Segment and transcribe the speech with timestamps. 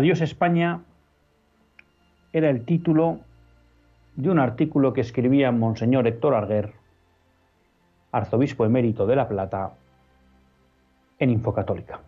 [0.00, 0.80] Adiós España
[2.32, 3.20] era el título
[4.16, 6.72] de un artículo que escribía Monseñor Héctor Arguer,
[8.10, 9.74] arzobispo emérito de La Plata,
[11.18, 12.00] en Infocatólica.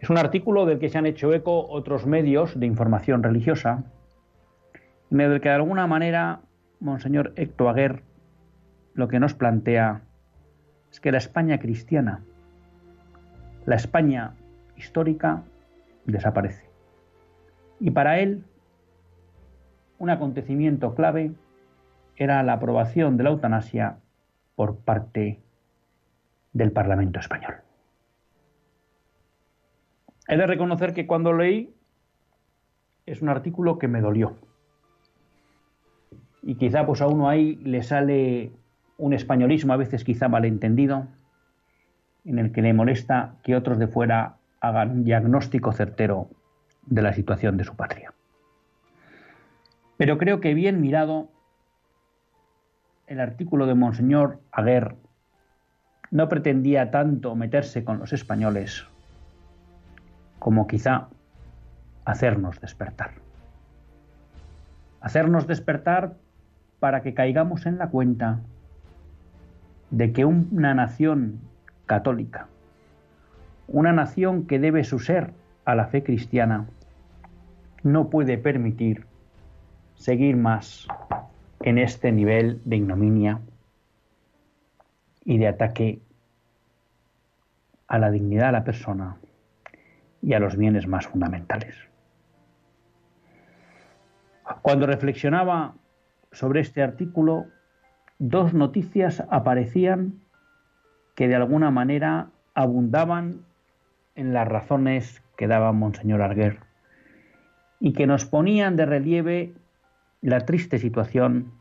[0.00, 3.84] Es un artículo del que se han hecho eco otros medios de información religiosa,
[5.12, 6.40] en el que de alguna manera
[6.80, 8.02] Monseñor Héctor Aguer
[8.94, 10.00] lo que nos plantea
[10.90, 12.24] es que la España cristiana,
[13.66, 14.34] la España
[14.76, 15.44] histórica,
[16.06, 16.68] desaparece.
[17.80, 18.44] Y para él,
[19.98, 21.32] un acontecimiento clave
[22.16, 23.98] era la aprobación de la eutanasia
[24.54, 25.40] por parte
[26.52, 27.54] del Parlamento español.
[30.28, 31.74] He de reconocer que cuando leí
[33.06, 34.36] es un artículo que me dolió.
[36.42, 38.52] Y quizá pues a uno ahí le sale
[38.96, 41.08] un españolismo a veces quizá malentendido,
[42.24, 44.36] en el que le molesta que otros de fuera
[44.68, 46.30] hagan un diagnóstico certero
[46.86, 48.12] de la situación de su patria.
[49.96, 51.28] Pero creo que bien mirado,
[53.06, 54.96] el artículo de Monseñor Aguer
[56.10, 58.86] no pretendía tanto meterse con los españoles
[60.38, 61.08] como quizá
[62.04, 63.12] hacernos despertar.
[65.00, 66.16] Hacernos despertar
[66.80, 68.40] para que caigamos en la cuenta
[69.90, 71.40] de que una nación
[71.86, 72.48] católica,
[73.68, 75.32] una nación que debe su ser
[75.64, 76.66] a la fe cristiana
[77.82, 79.06] no puede permitir
[79.94, 80.86] seguir más
[81.60, 83.40] en este nivel de ignominia
[85.24, 86.00] y de ataque
[87.86, 89.16] a la dignidad de la persona
[90.20, 91.74] y a los bienes más fundamentales.
[94.62, 95.74] Cuando reflexionaba
[96.32, 97.46] sobre este artículo,
[98.18, 100.20] dos noticias aparecían
[101.14, 103.44] que de alguna manera abundaban
[104.16, 106.60] en las razones que daba Monseñor Arguer
[107.80, 109.54] y que nos ponían de relieve
[110.22, 111.52] la triste situación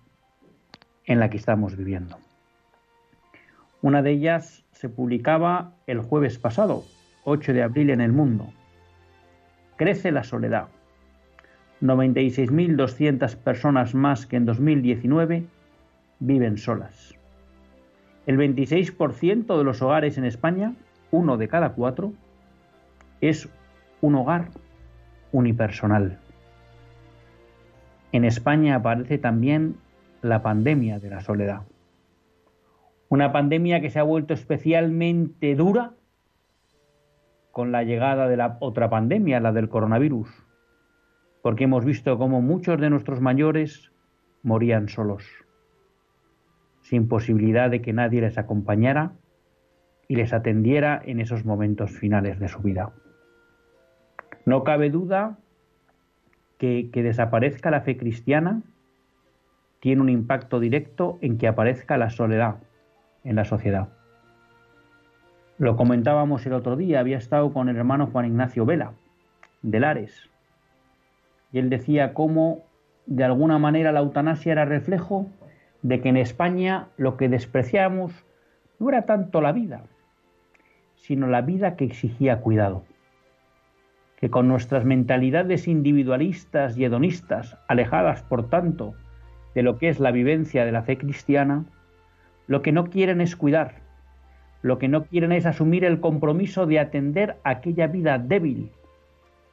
[1.05, 2.17] en la que estamos viviendo.
[3.81, 6.83] Una de ellas se publicaba el jueves pasado,
[7.25, 8.53] 8 de abril en El Mundo.
[9.75, 10.69] Crece la soledad.
[11.81, 15.45] 96.200 personas más que en 2019
[16.19, 17.13] viven solas.
[18.25, 20.73] El 26% de los hogares en España,
[21.11, 22.13] uno de cada cuatro,
[23.29, 23.47] es
[24.01, 24.49] un hogar
[25.31, 26.19] unipersonal.
[28.11, 29.77] En España aparece también
[30.21, 31.61] la pandemia de la soledad.
[33.07, 35.93] Una pandemia que se ha vuelto especialmente dura
[37.51, 40.27] con la llegada de la otra pandemia, la del coronavirus,
[41.41, 43.93] porque hemos visto cómo muchos de nuestros mayores
[44.41, 45.23] morían solos,
[46.81, 49.13] sin posibilidad de que nadie les acompañara
[50.09, 52.91] y les atendiera en esos momentos finales de su vida.
[54.45, 55.37] No cabe duda
[56.57, 58.61] que, que desaparezca la fe cristiana
[59.83, 62.55] tiene un impacto directo en que aparezca la soledad
[63.25, 63.89] en la sociedad.
[65.57, 68.93] Lo comentábamos el otro día, había estado con el hermano Juan Ignacio Vela,
[69.61, 70.29] de Lares,
[71.51, 72.63] y él decía cómo
[73.07, 75.27] de alguna manera la eutanasia era reflejo
[75.81, 78.25] de que en España lo que despreciamos
[78.79, 79.83] no era tanto la vida,
[80.95, 82.85] sino la vida que exigía cuidado
[84.23, 88.93] que con nuestras mentalidades individualistas y hedonistas, alejadas por tanto
[89.53, 91.65] de lo que es la vivencia de la fe cristiana,
[92.47, 93.81] lo que no quieren es cuidar,
[94.61, 98.71] lo que no quieren es asumir el compromiso de atender aquella vida débil,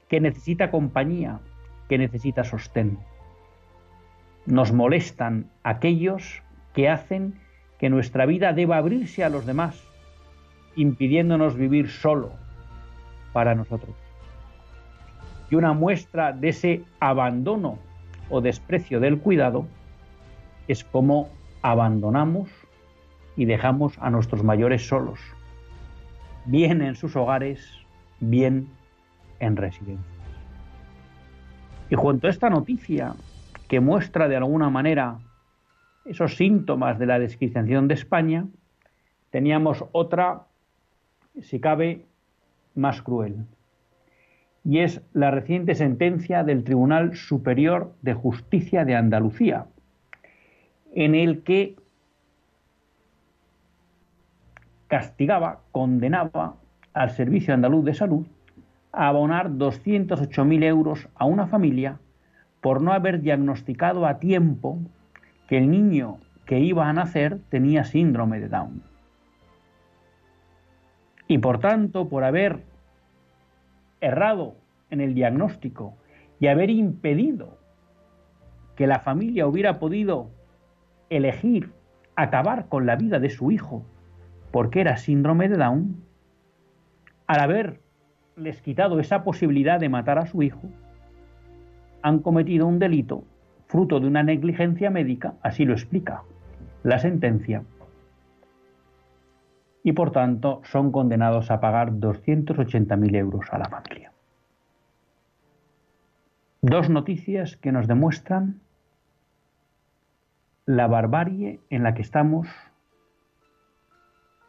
[0.08, 1.40] que necesita compañía,
[1.88, 2.96] que necesita sostén.
[4.46, 6.44] Nos molestan aquellos
[6.74, 7.40] que hacen
[7.80, 9.84] que nuestra vida deba abrirse a los demás,
[10.76, 12.30] impidiéndonos vivir solo
[13.32, 14.09] para nosotros.
[15.50, 17.78] Y una muestra de ese abandono
[18.30, 19.66] o desprecio del cuidado
[20.68, 21.28] es cómo
[21.62, 22.48] abandonamos
[23.36, 25.18] y dejamos a nuestros mayores solos,
[26.44, 27.66] bien en sus hogares,
[28.20, 28.68] bien
[29.40, 30.06] en residencias.
[31.90, 33.14] Y junto a esta noticia,
[33.66, 35.18] que muestra de alguna manera
[36.04, 38.46] esos síntomas de la descristianización de España,
[39.30, 40.46] teníamos otra,
[41.40, 42.04] si cabe,
[42.74, 43.46] más cruel.
[44.64, 49.66] Y es la reciente sentencia del Tribunal Superior de Justicia de Andalucía,
[50.94, 51.76] en el que
[54.88, 56.56] castigaba, condenaba
[56.92, 58.26] al Servicio Andaluz de Salud
[58.92, 61.98] a abonar 208.000 euros a una familia
[62.60, 64.78] por no haber diagnosticado a tiempo
[65.48, 68.82] que el niño que iba a nacer tenía síndrome de Down.
[71.28, 72.64] Y por tanto, por haber
[74.00, 74.56] errado
[74.90, 75.94] en el diagnóstico
[76.38, 77.58] y haber impedido
[78.76, 80.30] que la familia hubiera podido
[81.10, 81.70] elegir
[82.16, 83.84] acabar con la vida de su hijo
[84.50, 86.02] porque era síndrome de Down,
[87.26, 90.62] al haberles quitado esa posibilidad de matar a su hijo,
[92.02, 93.24] han cometido un delito
[93.66, 96.22] fruto de una negligencia médica, así lo explica
[96.82, 97.62] la sentencia,
[99.82, 104.12] y por tanto son condenados a pagar 280.000 euros a la familia.
[106.62, 108.60] Dos noticias que nos demuestran
[110.66, 112.48] la barbarie en la que estamos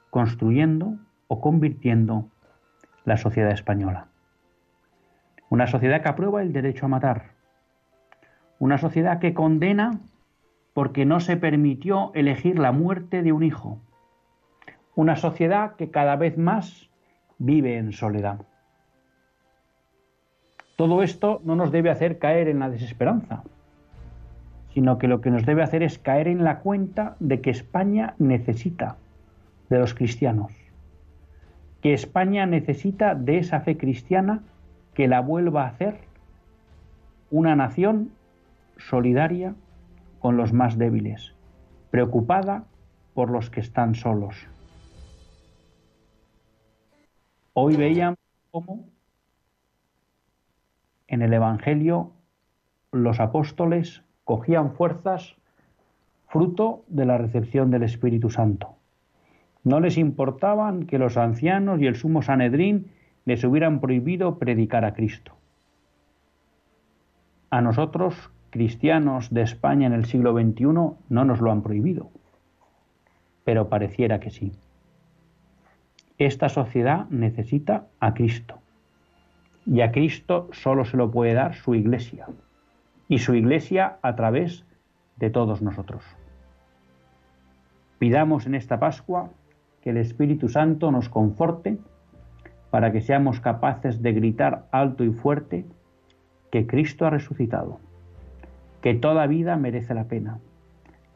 [0.10, 0.98] construyendo
[1.28, 2.28] o convirtiendo
[3.06, 4.07] la sociedad española.
[5.50, 7.31] Una sociedad que aprueba el derecho a matar.
[8.60, 10.00] Una sociedad que condena
[10.74, 13.80] porque no se permitió elegir la muerte de un hijo.
[14.95, 16.89] Una sociedad que cada vez más
[17.38, 18.41] vive en soledad.
[20.75, 23.43] Todo esto no nos debe hacer caer en la desesperanza,
[24.73, 28.15] sino que lo que nos debe hacer es caer en la cuenta de que España
[28.17, 28.97] necesita
[29.69, 30.51] de los cristianos,
[31.81, 34.41] que España necesita de esa fe cristiana
[34.94, 35.99] que la vuelva a hacer
[37.29, 38.11] una nación
[38.77, 39.55] solidaria
[40.19, 41.33] con los más débiles,
[41.89, 42.65] preocupada
[43.13, 44.47] por los que están solos.
[47.53, 48.18] Hoy veíamos
[48.50, 48.86] cómo
[51.07, 52.13] en el Evangelio
[52.94, 55.36] los apóstoles cogían fuerzas
[56.27, 58.75] fruto de la recepción del Espíritu Santo.
[59.65, 62.92] No les importaban que los ancianos y el sumo Sanedrín
[63.25, 65.33] les hubieran prohibido predicar a Cristo.
[67.50, 72.12] A nosotros, cristianos de España en el siglo XXI, no nos lo han prohibido,
[73.44, 74.54] pero pareciera que sí.
[76.21, 78.59] Esta sociedad necesita a Cristo.
[79.65, 82.27] Y a Cristo solo se lo puede dar su iglesia.
[83.07, 84.63] Y su iglesia a través
[85.18, 86.03] de todos nosotros.
[87.97, 89.31] Pidamos en esta Pascua
[89.81, 91.80] que el Espíritu Santo nos conforte
[92.69, 95.66] para que seamos capaces de gritar alto y fuerte
[96.51, 97.80] que Cristo ha resucitado,
[98.83, 100.37] que toda vida merece la pena,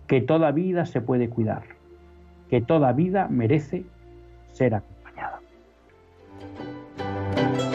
[0.07, 1.61] que toda vida se puede cuidar,
[2.49, 3.85] que toda vida merece
[4.51, 4.73] ser
[7.35, 7.74] Thank you.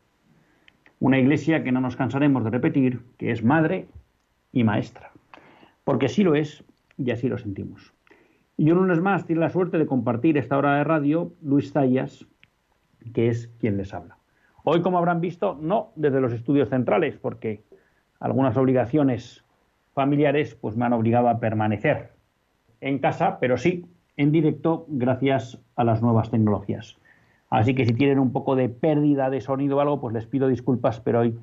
[1.01, 3.87] Una iglesia que no nos cansaremos de repetir, que es madre
[4.51, 5.11] y maestra.
[5.83, 6.63] Porque así lo es
[6.95, 7.91] y así lo sentimos.
[8.55, 12.27] Y un lunes más tiene la suerte de compartir esta hora de radio Luis Zayas,
[13.15, 14.19] que es quien les habla.
[14.63, 17.63] Hoy, como habrán visto, no desde los estudios centrales, porque
[18.19, 19.43] algunas obligaciones
[19.95, 22.11] familiares pues me han obligado a permanecer
[22.79, 27.00] en casa, pero sí en directo gracias a las nuevas tecnologías.
[27.51, 30.47] Así que si tienen un poco de pérdida de sonido o algo, pues les pido
[30.47, 31.37] disculpas, pero hoy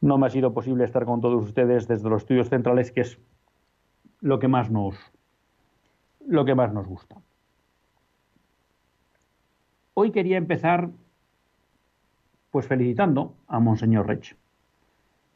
[0.00, 3.18] no me ha sido posible estar con todos ustedes desde los estudios centrales, que es
[4.22, 4.96] lo que más nos,
[6.26, 7.16] lo que más nos gusta.
[9.92, 10.88] Hoy quería empezar
[12.50, 14.36] pues felicitando a Monseñor Rech,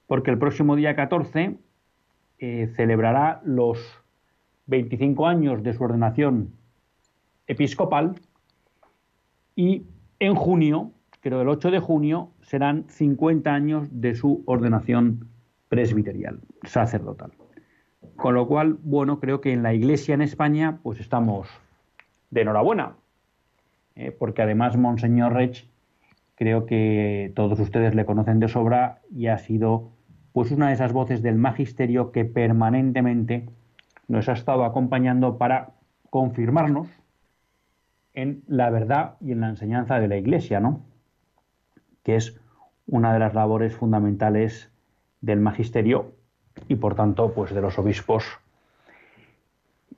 [0.06, 1.58] porque el próximo día 14
[2.38, 3.78] eh, celebrará los
[4.68, 6.54] 25 años de su ordenación
[7.46, 8.14] episcopal
[9.54, 9.84] y
[10.20, 15.28] en junio, creo el 8 de junio, serán 50 años de su ordenación
[15.68, 17.32] presbiterial, sacerdotal.
[18.16, 21.48] Con lo cual, bueno, creo que en la Iglesia en España, pues estamos
[22.30, 22.96] de enhorabuena,
[23.94, 24.10] ¿eh?
[24.10, 25.68] porque además Monseñor Rech,
[26.34, 29.90] creo que todos ustedes le conocen de sobra y ha sido
[30.32, 33.48] pues una de esas voces del magisterio que permanentemente
[34.06, 35.74] nos ha estado acompañando para
[36.10, 36.88] confirmarnos
[38.18, 40.84] en la verdad y en la enseñanza de la Iglesia, ¿no?
[42.02, 42.40] Que es
[42.88, 44.72] una de las labores fundamentales
[45.20, 46.14] del magisterio
[46.66, 48.24] y por tanto, pues de los obispos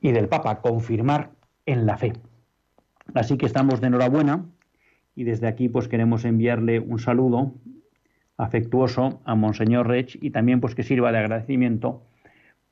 [0.02, 1.30] y del Papa, confirmar
[1.64, 2.12] en la fe.
[3.14, 4.44] Así que estamos de enhorabuena
[5.16, 7.54] y desde aquí pues queremos enviarle un saludo
[8.36, 12.02] afectuoso a Monseñor Rech y también pues que sirva de agradecimiento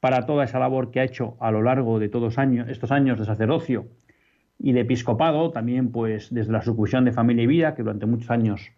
[0.01, 3.19] para toda esa labor que ha hecho a lo largo de todos años, estos años
[3.19, 3.87] de sacerdocio
[4.59, 8.31] y de episcopado, también pues desde la sucusión de Familia y Vida, que durante muchos
[8.31, 8.73] años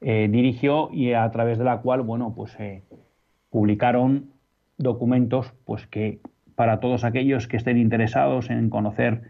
[0.00, 2.82] eh, dirigió y a través de la cual, bueno, pues eh,
[3.50, 4.30] publicaron
[4.78, 6.20] documentos pues que
[6.54, 9.22] para todos aquellos que estén interesados en conocer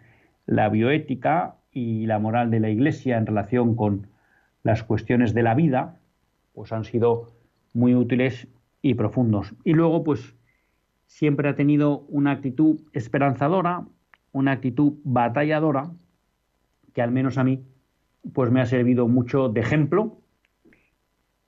[0.46, 4.08] la bioética y la moral de la Iglesia en relación con
[4.62, 5.96] las cuestiones de la vida,
[6.54, 7.32] pues han sido
[7.72, 8.48] muy útiles
[8.80, 9.54] y profundos.
[9.64, 10.34] Y luego, pues
[11.06, 13.86] siempre ha tenido una actitud esperanzadora,
[14.34, 15.90] una actitud batalladora,
[16.92, 17.64] que al menos a mí,
[18.32, 20.18] pues me ha servido mucho de ejemplo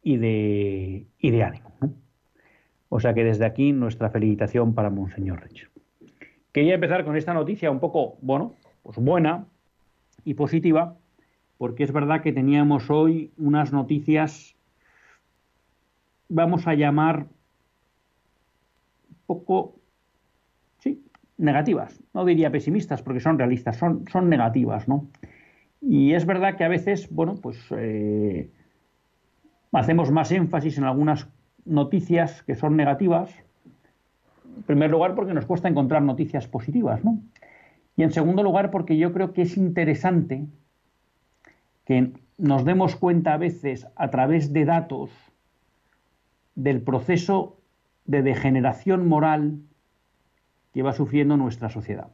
[0.03, 1.73] y de, y de ánimo.
[2.89, 5.69] O sea que desde aquí nuestra felicitación para Monseñor Rich.
[6.53, 9.47] Quería empezar con esta noticia un poco, bueno, pues buena
[10.25, 10.97] y positiva,
[11.59, 14.55] porque es verdad que teníamos hoy unas noticias,
[16.29, 17.27] vamos a llamar
[19.27, 19.86] poco, sí,
[21.39, 22.01] negativas.
[22.15, 25.09] No diría pesimistas porque son realistas, son, son negativas, ¿no?
[25.81, 28.51] Y es verdad que a veces, bueno, pues eh,
[29.73, 31.29] hacemos más énfasis en algunas
[31.65, 33.31] noticias que son negativas.
[34.57, 37.21] En primer lugar, porque nos cuesta encontrar noticias positivas, ¿no?
[37.97, 40.47] Y en segundo lugar, porque yo creo que es interesante
[41.85, 45.11] que nos demos cuenta a veces a través de datos
[46.55, 47.59] del proceso
[48.05, 49.61] de degeneración moral
[50.77, 52.09] que va sufriendo nuestra sociedad.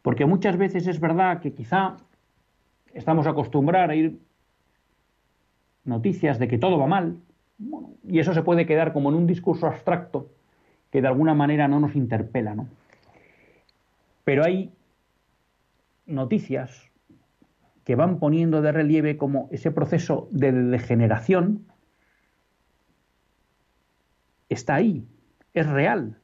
[0.00, 1.98] Porque muchas veces es verdad que quizá
[2.94, 4.18] estamos acostumbrados a ir
[5.84, 7.18] noticias de que todo va mal,
[8.08, 10.30] y eso se puede quedar como en un discurso abstracto
[10.90, 12.66] que de alguna manera no nos interpela, ¿no?
[14.24, 14.72] Pero hay
[16.06, 16.90] noticias
[17.84, 21.66] que van poniendo de relieve como ese proceso de degeneración
[24.48, 25.04] está ahí,
[25.52, 26.19] es real,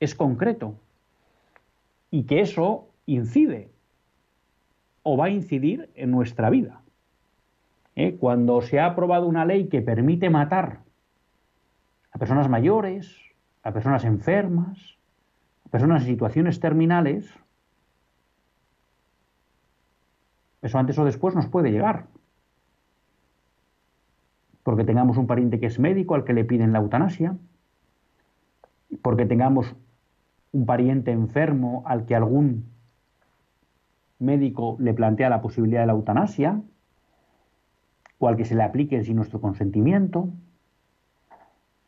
[0.00, 0.74] es concreto,
[2.10, 3.70] y que eso incide
[5.02, 6.82] o va a incidir en nuestra vida.
[7.96, 8.16] ¿Eh?
[8.18, 10.80] Cuando se ha aprobado una ley que permite matar
[12.12, 13.16] a personas mayores,
[13.62, 14.96] a personas enfermas,
[15.66, 17.32] a personas en situaciones terminales,
[20.62, 22.06] eso antes o después nos puede llegar.
[24.62, 27.36] Porque tengamos un pariente que es médico al que le piden la eutanasia,
[29.02, 29.74] porque tengamos
[30.58, 32.64] un pariente enfermo al que algún
[34.18, 36.60] médico le plantea la posibilidad de la eutanasia,
[38.18, 40.30] o al que se le aplique sin nuestro consentimiento,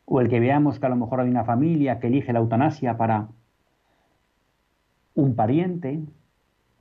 [0.05, 2.95] o el que veamos que a lo mejor hay una familia que elige la eutanasia
[2.95, 3.27] para
[5.15, 5.99] un pariente,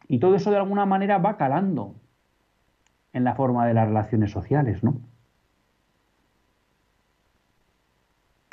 [0.07, 1.97] y todo eso de alguna manera va calando
[3.13, 5.01] en la forma de las relaciones sociales, ¿no?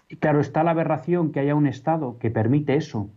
[0.09, 3.11] Y claro, está la aberración que haya un Estado que permite eso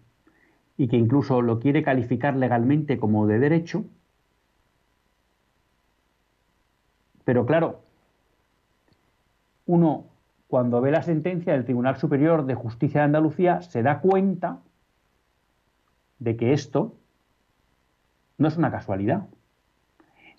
[0.81, 3.85] y que incluso lo quiere calificar legalmente como de derecho.
[7.23, 7.83] Pero claro,
[9.67, 10.07] uno
[10.49, 14.61] cuando ve la sentencia del Tribunal Superior de Justicia de Andalucía se da cuenta
[16.19, 16.95] de que esto
[18.39, 19.27] no es una casualidad,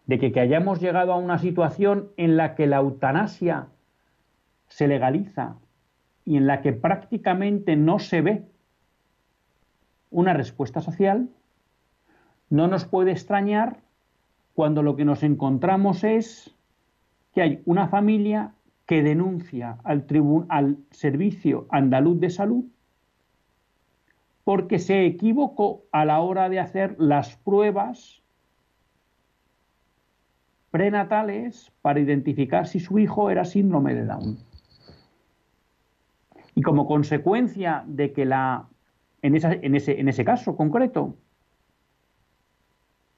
[0.07, 3.67] de que, que hayamos llegado a una situación en la que la eutanasia
[4.69, 5.57] se legaliza
[6.25, 8.50] y en la que prácticamente no se ve
[10.11, 11.29] una respuesta social,
[12.49, 13.79] No nos puede extrañar
[14.53, 16.53] cuando lo que nos encontramos es
[17.33, 18.53] que hay una familia
[18.85, 22.65] que denuncia al, Servicio Andaluz de Salud
[24.43, 28.21] porque se equivocó a la hora de hacer las pruebas
[30.71, 34.37] prenatales para identificar si su hijo era síndrome de Down.
[36.55, 38.67] Y como consecuencia de que la,
[39.21, 41.15] en, en, ese, en ese caso concreto,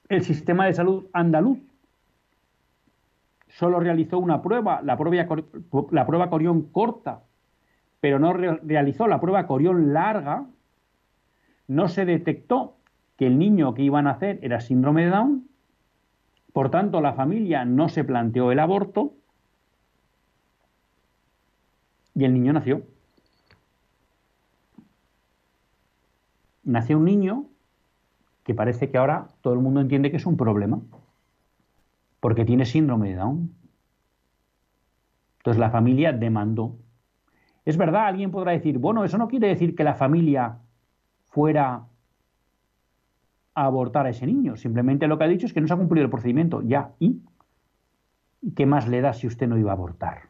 [0.08, 1.58] el sistema de salud andaluz
[3.48, 5.26] solo realizó una prueba, la prueba,
[5.90, 7.22] la prueba Corión corta,
[8.00, 10.46] pero no realizó la prueba Corión larga,
[11.68, 12.76] no se detectó
[13.16, 15.48] que el niño que iban a hacer era síndrome de Down,
[16.52, 19.14] por tanto la familia no se planteó el aborto
[22.14, 22.82] y el niño nació.
[26.64, 27.46] Nació un niño
[28.44, 30.80] que parece que ahora todo el mundo entiende que es un problema,
[32.20, 33.54] porque tiene síndrome de Down.
[35.38, 36.76] Entonces la familia demandó.
[37.64, 40.58] Es verdad, alguien podrá decir, bueno, eso no quiere decir que la familia
[41.24, 41.86] fuera
[43.54, 44.56] a abortar a ese niño.
[44.56, 46.62] Simplemente lo que ha dicho es que no se ha cumplido el procedimiento.
[46.62, 47.22] Ya, ¿y?
[48.54, 50.28] qué más le da si usted no iba a abortar?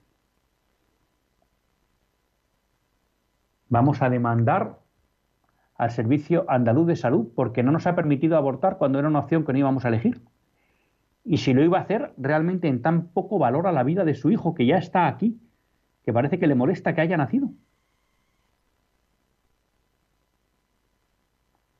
[3.68, 4.83] Vamos a demandar
[5.76, 9.44] al Servicio Andaluz de Salud porque no nos ha permitido abortar cuando era una opción
[9.44, 10.22] que no íbamos a elegir.
[11.24, 14.14] Y si lo iba a hacer realmente en tan poco valor a la vida de
[14.14, 15.40] su hijo que ya está aquí,
[16.04, 17.50] que parece que le molesta que haya nacido.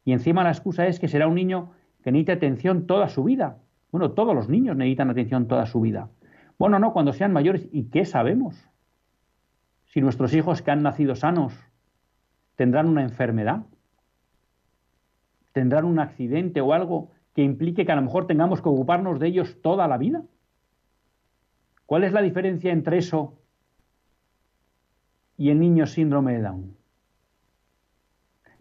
[0.05, 3.59] Y encima la excusa es que será un niño que necesita atención toda su vida.
[3.91, 6.11] Bueno, todos los niños necesitan atención toda su vida.
[6.59, 7.69] Bueno, no, cuando sean mayores.
[7.73, 8.69] ¿Y qué sabemos?
[9.87, 11.55] Si nuestros hijos que han nacido sanos
[12.57, 13.65] tendrán una enfermedad,
[15.55, 19.29] tendrán un accidente o algo que implique que a lo mejor tengamos que ocuparnos de
[19.29, 20.25] ellos toda la vida.
[21.87, 23.39] ¿Cuál es la diferencia entre eso
[25.39, 26.77] y el niño síndrome de Down?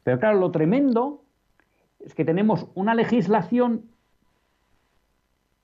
[0.03, 1.23] Pero claro, lo tremendo
[1.99, 3.89] es que tenemos una legislación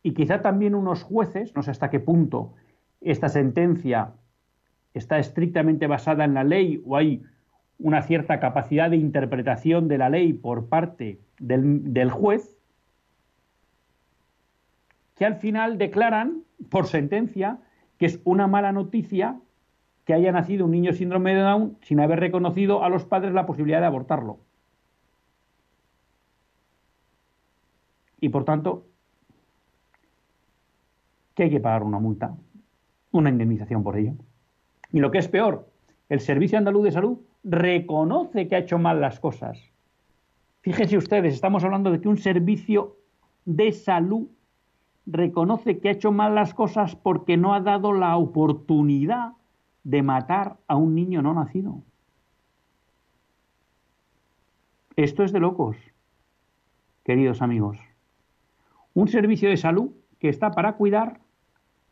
[0.02, 2.56] y quizá también unos jueces, no sé hasta qué punto
[3.02, 4.14] esta sentencia
[4.96, 7.24] está estrictamente basada en la ley o hay
[7.80, 12.58] una cierta capacidad de interpretación de la ley por parte del, juez,
[15.16, 17.60] que al final declaran por sentencia
[17.98, 19.40] que es una mala noticia
[20.06, 23.46] que haya nacido un niño síndrome de Down sin haber reconocido a los padres la
[23.46, 24.40] posibilidad de abortarlo.
[28.22, 28.86] y por tanto
[31.34, 32.36] que hay que pagar una multa,
[33.12, 34.14] una indemnización por ello.
[34.92, 35.70] Y lo que es peor,
[36.10, 39.60] el Servicio Andaluz de Salud reconoce que ha hecho mal las cosas.
[40.62, 42.98] Fíjense ustedes, estamos hablando de que un servicio
[43.46, 44.28] de salud
[45.06, 49.34] reconoce que ha hecho mal las cosas porque no ha dado la oportunidad
[49.84, 51.82] de matar a un niño no nacido.
[54.96, 55.78] Esto es de locos,
[57.06, 57.78] queridos amigos.
[58.94, 61.22] Un servicio de salud que está para cuidar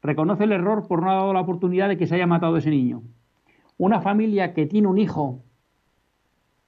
[0.02, 2.70] reconoce el error por no haber dado la oportunidad de que se haya matado ese
[2.70, 3.02] niño.
[3.78, 5.44] Una familia que tiene un hijo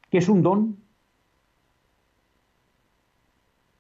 [0.10, 0.78] que es un don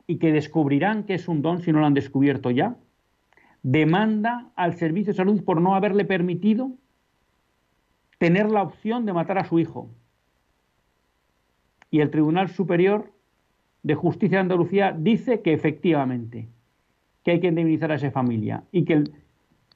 [0.07, 2.75] y que descubrirán que es un don si no lo han descubierto ya,
[3.61, 6.71] demanda al servicio de salud por no haberle permitido
[8.17, 9.89] tener la opción de matar a su hijo.
[11.91, 13.11] Y el Tribunal Superior
[13.83, 16.47] de Justicia de Andalucía dice que efectivamente
[17.23, 19.13] que hay que indemnizar a esa familia y que el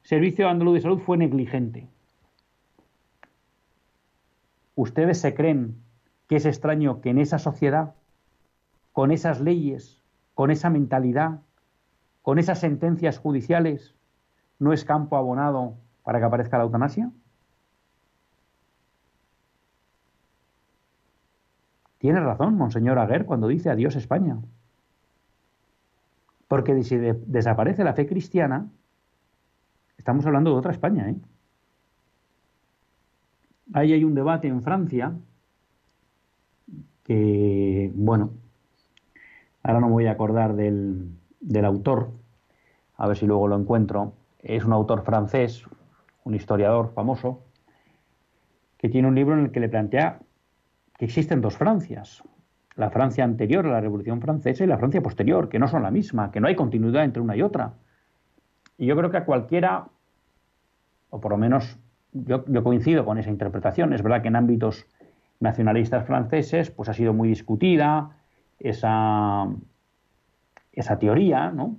[0.02, 1.86] Servicio Andaluz de Salud fue negligente.
[4.76, 5.76] ¿Ustedes se creen
[6.28, 7.94] que es extraño que en esa sociedad,
[8.92, 10.02] con esas leyes,
[10.34, 11.40] con esa mentalidad,
[12.22, 13.94] con esas sentencias judiciales,
[14.58, 17.10] no es campo abonado para que aparezca la eutanasia?
[21.98, 24.38] Tiene razón, Monseñor Aguer, cuando dice adiós España.
[26.48, 28.68] Porque si desaparece la fe cristiana,
[29.96, 31.08] estamos hablando de otra España.
[31.08, 31.16] ¿eh?
[33.72, 35.14] Ahí hay un debate en Francia
[37.02, 38.30] que, bueno,
[39.62, 42.10] ahora no me voy a acordar del, del autor,
[42.96, 44.14] a ver si luego lo encuentro.
[44.40, 45.64] Es un autor francés,
[46.24, 47.42] un historiador famoso,
[48.78, 50.20] que tiene un libro en el que le plantea
[50.98, 52.22] que existen dos Francias,
[52.76, 55.90] la Francia anterior a la Revolución Francesa y la Francia posterior, que no son la
[55.90, 57.74] misma, que no hay continuidad entre una y otra.
[58.76, 59.88] Y yo creo que a cualquiera,
[61.10, 61.78] o por lo menos
[62.14, 64.86] yo, coincido con esa interpretación, es verdad que en ámbitos
[65.40, 68.16] nacionalistas franceses pues ha sido muy discutida
[68.58, 69.48] esa,
[70.98, 71.76] teoría, ¿no?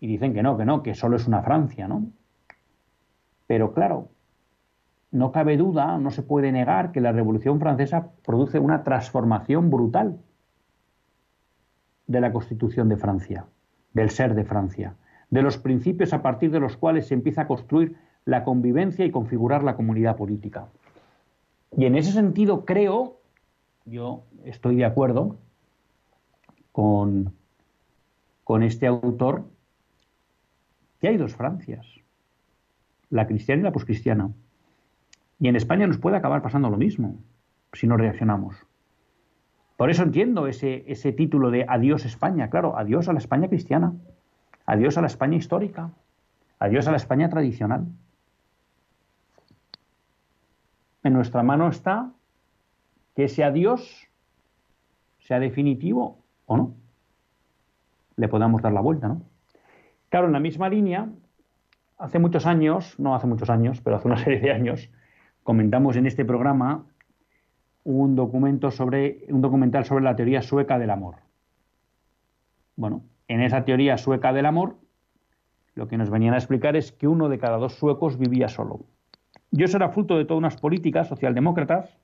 [0.00, 2.10] Y dicen que no, que no, que solo es una Francia, ¿no?
[3.46, 4.08] Pero claro,
[5.12, 10.18] no cabe duda, no se puede negar que la Revolución Francesa produce una transformación brutal
[12.06, 13.46] de la Constitución de Francia,
[13.92, 14.94] del ser de Francia,
[15.30, 19.10] de los principios a partir de los cuales se empieza a construir la convivencia y
[19.10, 20.68] configurar la comunidad política.
[21.76, 23.20] Y en ese sentido creo,
[23.84, 25.36] yo estoy de acuerdo
[26.72, 27.32] con,
[28.44, 29.44] con este autor,
[31.00, 31.86] que hay dos Francias,
[33.08, 34.30] la cristiana y la poscristiana.
[35.38, 37.16] Y en España nos puede acabar pasando lo mismo
[37.72, 38.56] si no reaccionamos.
[39.76, 43.94] Por eso entiendo ese, ese título de Adiós España, claro, adiós a la España cristiana,
[44.66, 45.90] adiós a la España histórica,
[46.58, 47.86] adiós a la España tradicional.
[51.02, 52.12] En nuestra mano está
[53.14, 54.08] que ese adiós
[55.18, 56.74] sea definitivo o no.
[58.16, 59.22] Le podamos dar la vuelta, ¿no?
[60.08, 61.08] Claro, en la misma línea,
[61.98, 64.90] hace muchos años, no hace muchos años, pero hace una serie de años,
[65.42, 66.86] comentamos en este programa
[67.84, 71.16] un documento sobre un documental sobre la teoría sueca del amor.
[72.76, 74.76] Bueno, en esa teoría sueca del amor,
[75.74, 78.80] lo que nos venían a explicar es que uno de cada dos suecos vivía solo.
[79.52, 81.98] Y eso era fruto de todas unas políticas socialdemócratas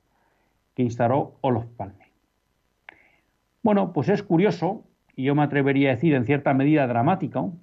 [0.75, 2.11] que instaló Olof Palme.
[3.63, 7.53] Bueno, pues es curioso, y yo me atrevería a decir en cierta medida dramático,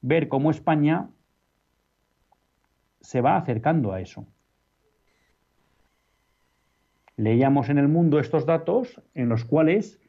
[0.00, 1.08] ver cómo España
[3.00, 4.26] se va acercando a eso.
[7.16, 10.00] Leíamos en el mundo estos datos en los cuales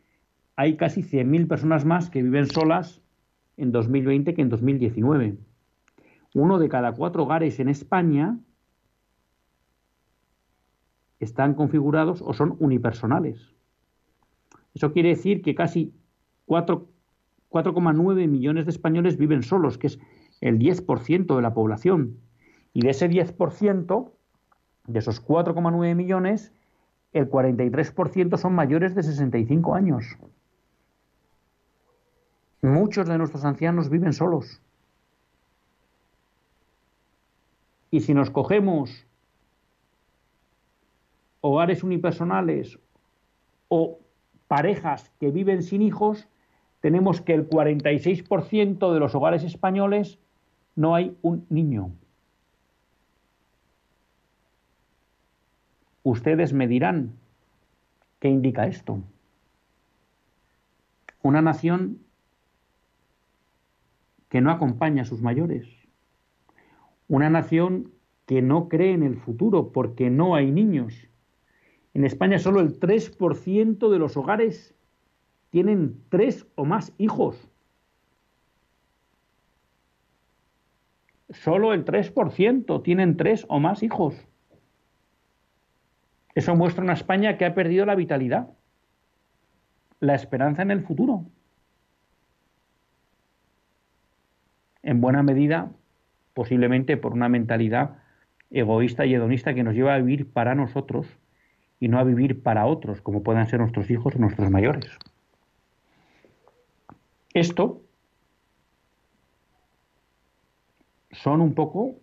[0.56, 3.02] hay casi 100.000 personas más que viven solas
[3.58, 5.38] en 2020 que en 2019.
[6.34, 8.40] Uno de cada cuatro hogares en España
[11.24, 13.54] están configurados o son unipersonales.
[14.74, 15.94] Eso quiere decir que casi
[16.48, 20.00] 4,9 millones de españoles viven solos, que es
[20.42, 22.18] el 10% de la población.
[22.74, 24.12] Y de ese 10%,
[24.88, 26.52] de esos 4,9 millones,
[27.14, 30.18] el 43% son mayores de 65 años.
[32.62, 34.62] Muchos de nuestros ancianos viven solos.
[37.92, 39.06] Y si nos cogemos
[41.46, 42.80] hogares unipersonales
[43.68, 44.00] o
[44.48, 46.30] parejas que viven sin hijos,
[46.80, 50.20] tenemos que el 46% de los hogares españoles
[50.78, 51.92] no hay un niño.
[56.04, 57.12] Ustedes me dirán,
[58.20, 59.00] ¿qué indica esto?
[61.22, 62.00] Una nación
[64.30, 65.68] que no acompaña a sus mayores.
[67.10, 67.92] Una nación
[68.26, 71.10] que no cree en el futuro porque no hay niños.
[71.94, 74.74] En España solo el 3% de los hogares
[75.52, 77.50] tienen tres o más hijos.
[81.30, 84.28] Solo el 3% tienen tres o más hijos.
[86.36, 88.50] Eso muestra una España que ha perdido la vitalidad,
[90.00, 91.26] la esperanza en el futuro.
[94.82, 95.72] En buena medida,
[96.34, 97.98] posiblemente por una mentalidad
[98.50, 101.08] egoísta y hedonista que nos lleva a vivir para nosotros
[101.80, 104.86] y no a vivir para otros, como puedan ser nuestros hijos o nuestros mayores.
[107.34, 107.82] Esto
[111.12, 111.96] son un poco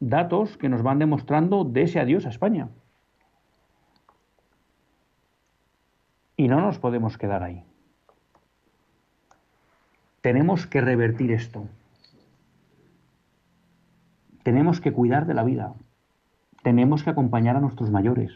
[0.00, 2.68] datos que nos van demostrando de ese adiós a España.
[6.36, 7.64] Y no nos podemos quedar ahí.
[10.20, 11.66] Tenemos que revertir esto.
[14.42, 15.74] Tenemos que cuidar de la vida.
[16.62, 18.32] Tenemos que acompañar a nuestros mayores.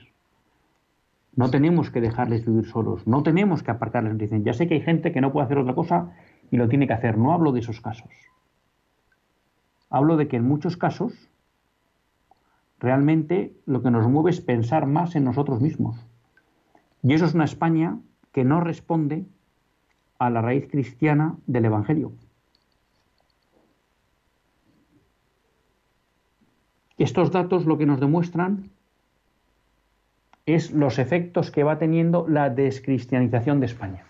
[1.35, 3.07] No tenemos que dejarles vivir solos.
[3.07, 4.19] No tenemos que apartarles.
[4.19, 6.13] Dicen, ya sé que hay gente que no puede hacer otra cosa
[6.51, 7.17] y lo tiene que hacer.
[7.17, 8.11] No hablo de esos casos.
[9.89, 11.31] Hablo de que en muchos casos
[12.79, 16.05] realmente lo que nos mueve es pensar más en nosotros mismos
[17.03, 17.99] y eso es una España
[18.33, 19.27] que no responde
[20.19, 22.13] a la raíz cristiana del Evangelio.
[26.97, 28.71] Estos datos lo que nos demuestran
[30.47, 34.05] es los efectos que va teniendo la descristianización de España.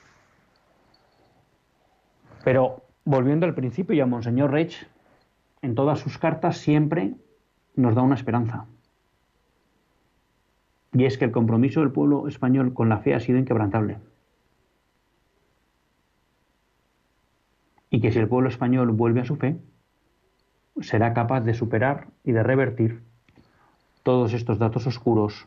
[2.45, 4.89] Pero volviendo al principio y a Monseñor Rech,
[5.61, 7.15] en todas sus cartas siempre
[7.77, 8.67] nos da una esperanza.
[10.93, 13.99] Y es que el compromiso del pueblo español con la fe ha sido inquebrantable.
[17.91, 19.57] Y que si el pueblo español vuelve a su fe,
[20.81, 23.03] será capaz de superar y de revertir
[24.03, 25.47] todos estos datos oscuros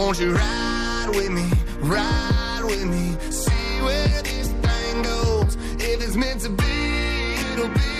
[0.00, 1.46] Won't you ride with me,
[1.80, 5.56] ride with me, see where this thing goes.
[5.90, 6.76] If it's meant to be,
[7.52, 7.92] it'll be,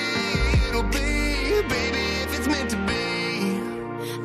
[0.69, 1.09] it'll be.
[1.75, 3.05] Baby, if it's meant to be.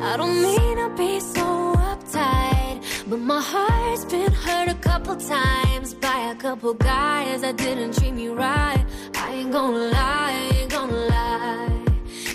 [0.01, 1.47] I don't mean to be so
[1.91, 2.77] uptight,
[3.09, 8.13] but my heart's been hurt a couple times by a couple guys that didn't treat
[8.13, 8.85] me right.
[9.15, 11.83] I ain't gonna lie, I ain't gonna lie.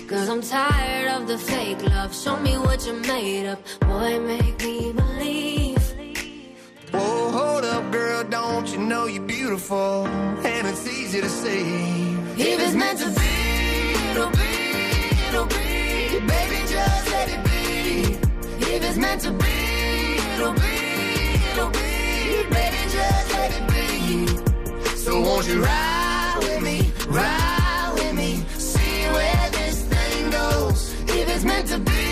[0.07, 2.13] Cause I'm tired of the fake love.
[2.13, 3.57] Show me what you're made of.
[3.79, 5.10] Boy, make me believe.
[7.91, 10.07] Girl, don't you know you're beautiful?
[10.07, 12.15] And it's easy to see.
[12.37, 13.33] If it's meant to be,
[14.11, 14.53] it'll be,
[15.27, 16.19] it'll be.
[16.25, 18.13] Baby, just let it be.
[18.73, 19.57] If it's meant to be,
[20.35, 20.77] it'll be,
[21.51, 22.43] it'll be.
[22.49, 24.95] Baby, just let it be.
[24.95, 30.93] So won't you ride with me, ride with me, see where this thing goes.
[31.09, 32.10] If it's meant to be,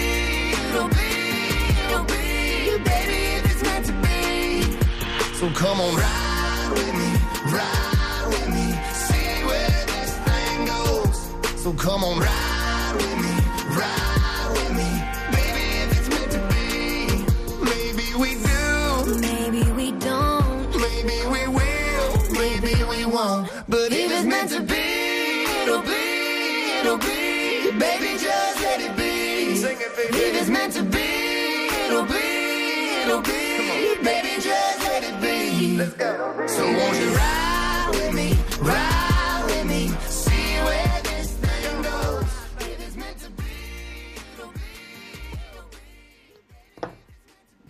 [5.39, 7.11] So come on, ride with me,
[7.53, 11.61] ride with me, see where this thing goes.
[11.63, 13.33] So come on, ride with me,
[13.79, 14.89] ride with me,
[15.31, 17.23] baby, if it's meant to be.
[17.63, 20.75] Maybe we do, Maybe we don't.
[20.75, 23.49] maybe we will, maybe we won't.
[23.69, 27.71] But if it's meant to be, it'll be, it'll be.
[27.79, 29.55] Baby, just let it be.
[29.55, 30.17] Sing it, baby.
[30.17, 34.03] If it's meant to be, it'll be, it'll be.
[34.03, 34.68] Baby, just let it be.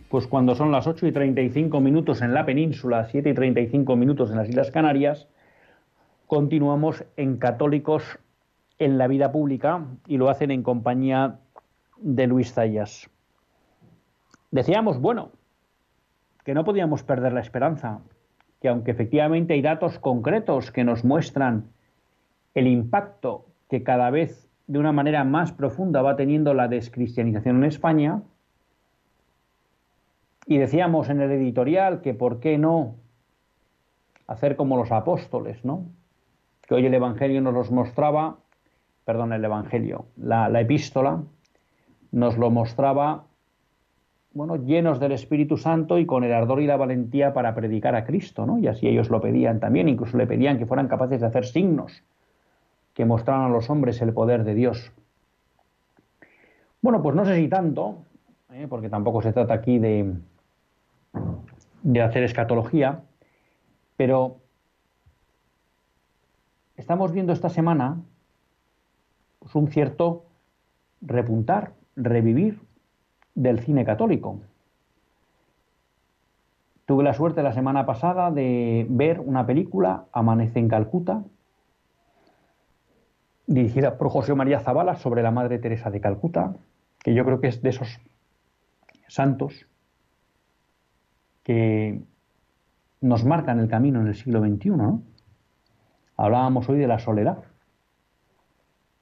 [0.10, 4.32] Pues cuando son las 8 y 35 minutos en la península, 7 y 35 minutos
[4.32, 5.28] en las Islas Canarias,
[6.26, 8.18] continuamos en Católicos
[8.80, 11.42] en la vida pública y lo hacen en compañía
[11.98, 13.08] de Luis Zayas.
[14.50, 15.32] Decíamos, bueno,
[16.50, 18.00] que no podíamos perder la esperanza,
[18.60, 21.70] que aunque efectivamente hay datos concretos que nos muestran
[22.56, 27.66] el impacto que cada vez de una manera más profunda va teniendo la descristianización en
[27.66, 28.24] España,
[30.48, 32.96] y decíamos en el editorial que por qué no
[34.26, 35.86] hacer como los apóstoles, ¿no?
[36.68, 38.38] Que hoy el Evangelio nos los mostraba,
[39.06, 41.22] perdón, el Evangelio, la, la epístola
[42.12, 43.26] nos lo mostraba,
[44.40, 48.06] bueno, llenos del Espíritu Santo y con el ardor y la valentía para predicar a
[48.06, 48.58] Cristo, ¿no?
[48.58, 52.04] Y así ellos lo pedían también, incluso le pedían que fueran capaces de hacer signos
[52.94, 54.94] que mostraran a los hombres el poder de Dios.
[56.82, 57.98] Bueno, pues no sé si tanto,
[58.54, 58.66] ¿eh?
[58.70, 60.14] porque tampoco se trata aquí de,
[61.84, 63.02] de hacer escatología,
[63.98, 64.38] pero
[66.78, 67.98] estamos viendo esta semana
[69.40, 70.24] pues, un cierto
[71.02, 72.69] repuntar, revivir
[73.40, 74.42] del cine católico.
[76.86, 81.24] Tuve la suerte la semana pasada de ver una película, Amanece en Calcuta,
[83.48, 86.54] dirigida por José María Zavala sobre la Madre Teresa de Calcuta,
[87.02, 88.02] que yo creo que es de esos
[89.08, 89.68] santos
[91.44, 92.02] que
[93.00, 94.70] nos marcan el camino en el siglo XXI.
[94.72, 95.02] ¿no?
[96.18, 97.38] Hablábamos hoy de la soledad.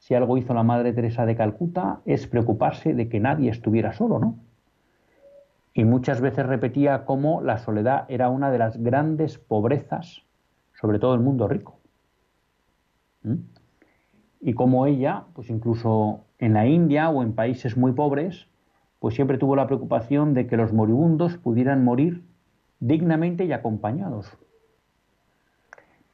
[0.08, 4.20] Si algo hizo la Madre Teresa de Calcuta es preocuparse de que nadie estuviera solo,
[4.20, 4.40] ¿no?
[5.74, 10.24] Y muchas veces repetía cómo la soledad era una de las grandes pobrezas,
[10.80, 11.82] sobre todo el mundo rico.
[13.24, 13.34] ¿Mm?
[14.40, 18.48] Y cómo ella, pues incluso en la India o en países muy pobres,
[19.00, 22.24] pues siempre tuvo la preocupación de que los moribundos pudieran morir
[22.80, 24.32] dignamente y acompañados.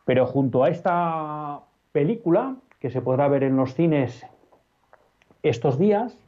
[0.03, 4.25] Pero junto a esta película, que se podrá ver en los cines
[5.41, 6.19] estos días,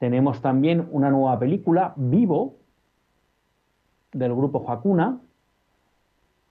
[0.00, 2.56] tenemos también una nueva película, Vivo,
[4.12, 5.20] del grupo Hakuna,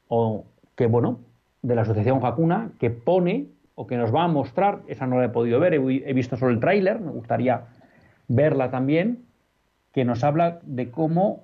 [0.08, 0.45] o
[0.77, 1.19] que bueno,
[1.62, 5.25] de la asociación Hakuna, que pone o que nos va a mostrar, esa no la
[5.25, 7.65] he podido ver, he, he visto solo el tráiler, me gustaría
[8.29, 9.25] verla también,
[9.91, 11.43] que nos habla de cómo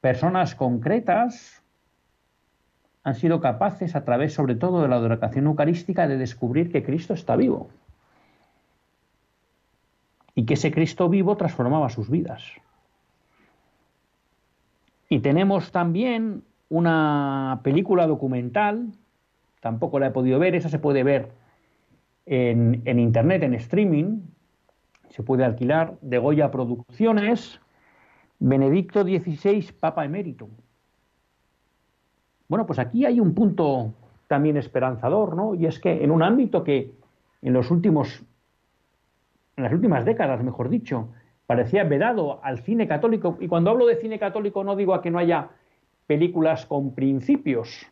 [0.00, 1.61] personas concretas
[3.04, 7.14] han sido capaces, a través sobre todo de la adoración eucarística, de descubrir que Cristo
[7.14, 7.70] está vivo.
[10.34, 12.42] Y que ese Cristo vivo transformaba sus vidas.
[15.08, 18.92] Y tenemos también una película documental,
[19.60, 21.32] tampoco la he podido ver, esa se puede ver
[22.24, 24.20] en, en internet, en streaming,
[25.10, 27.60] se puede alquilar, de Goya Producciones,
[28.38, 30.48] Benedicto XVI, Papa Emérito.
[32.52, 33.94] Bueno, pues aquí hay un punto
[34.28, 35.54] también esperanzador, ¿no?
[35.54, 36.92] Y es que en un ámbito que
[37.40, 38.22] en los últimos,
[39.56, 41.08] en las últimas décadas, mejor dicho,
[41.46, 45.10] parecía vedado al cine católico, y cuando hablo de cine católico no digo a que
[45.10, 45.48] no haya
[46.06, 47.86] películas con principios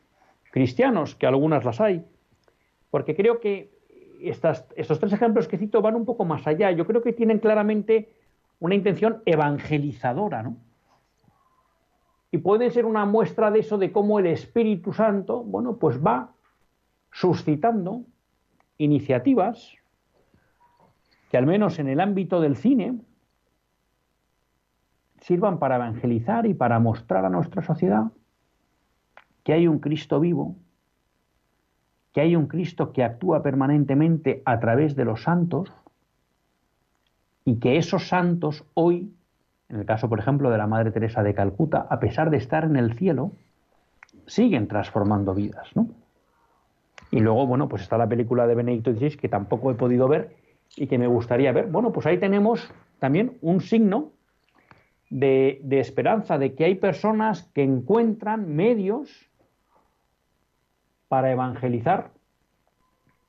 [0.51, 2.05] cristianos, que algunas las hay,
[2.91, 3.71] porque creo que
[4.21, 6.71] estas, estos tres ejemplos que cito van un poco más allá.
[6.71, 8.13] Yo creo que tienen claramente
[8.59, 10.59] una intención evangelizadora, ¿no?
[12.33, 16.33] Y puede ser una muestra de eso, de cómo el Espíritu Santo, bueno, pues va
[17.11, 18.05] suscitando
[18.79, 19.75] iniciativas
[21.31, 23.01] que al menos en el ámbito del cine
[25.21, 28.11] sirvan para evangelizar y para mostrar a nuestra sociedad
[29.45, 30.57] que hay un Cristo vivo,
[32.13, 35.73] que hay un Cristo que actúa permanentemente a través de los santos
[37.45, 39.13] y que esos santos hoy
[39.71, 42.65] en el caso, por ejemplo, de la Madre Teresa de Calcuta, a pesar de estar
[42.65, 43.31] en el cielo,
[44.27, 45.89] siguen transformando vidas, ¿no?
[47.13, 50.37] Y luego, bueno, pues está la película de Benedicto XVI que tampoco he podido ver
[50.77, 51.67] y que me gustaría ver.
[51.67, 54.11] Bueno, pues ahí tenemos también un signo
[55.09, 59.29] de, de esperanza, de que hay personas que encuentran medios
[61.09, 62.11] para evangelizar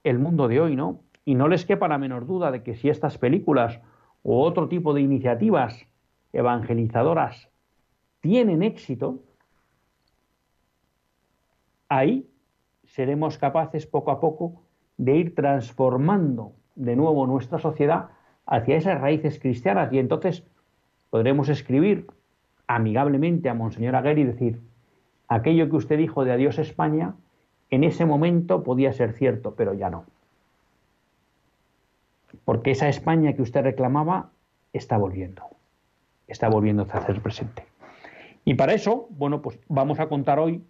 [0.04, 1.00] el mundo de hoy, ¿no?
[1.26, 3.80] Y no les quepa la menor duda de que si estas películas
[4.24, 5.88] o otro tipo de iniciativas
[6.34, 7.50] evangelizadoras
[8.22, 9.20] tienen éxito,
[11.89, 12.30] ahí
[12.86, 14.63] seremos capaces poco a poco
[14.98, 18.10] de ir transformando de nuevo nuestra sociedad
[18.46, 20.44] hacia esas raíces cristianas y entonces
[21.10, 22.08] podremos escribir
[22.67, 24.62] amigablemente a Monseñor Aguirre y decir,
[25.28, 27.15] aquello que usted dijo de adiós España,
[27.70, 30.06] en ese momento podía ser cierto, pero ya no.
[32.46, 34.32] Porque esa España que usted reclamaba
[34.74, 35.61] está volviendo
[36.32, 37.65] está volviendo a hacer presente.
[38.46, 40.63] Y para eso, bueno, pues vamos a contar hoy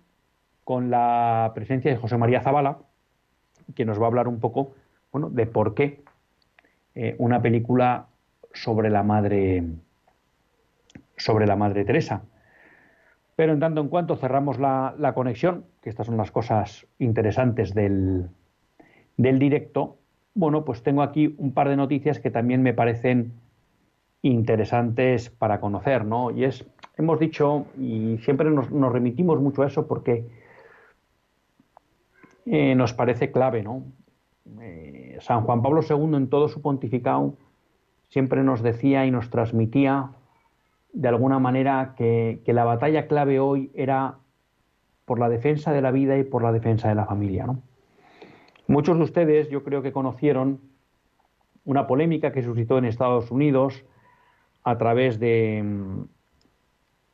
[0.63, 2.79] con la presencia de José María Zavala,
[3.75, 4.73] que nos va a hablar un poco,
[5.11, 6.03] bueno, de por qué
[6.95, 8.07] eh, una película
[8.53, 9.63] sobre la madre
[11.17, 12.23] sobre la madre Teresa.
[13.35, 17.73] Pero en tanto en cuanto cerramos la, la conexión, que estas son las cosas interesantes
[17.73, 18.29] del,
[19.17, 19.97] del directo,
[20.33, 23.33] bueno, pues tengo aquí un par de noticias que también me parecen
[24.21, 26.31] interesantes para conocer, ¿no?
[26.31, 26.65] Y es,
[26.97, 30.27] hemos dicho, y siempre nos, remitimos mucho a eso porque
[32.45, 33.83] eh, nos parece clave, ¿no?
[34.59, 37.35] Eh, San Juan Pablo II en todo su pontificado
[38.09, 40.11] siempre nos decía y nos transmitía
[40.93, 44.17] de alguna manera que, la batalla clave hoy era
[45.05, 47.61] por la defensa de la vida y por la defensa de la familia, ¿no?
[48.67, 50.59] Muchos de ustedes yo creo que conocieron
[51.65, 53.83] una polémica que suscitó en Estados Unidos
[54.63, 55.63] a través de,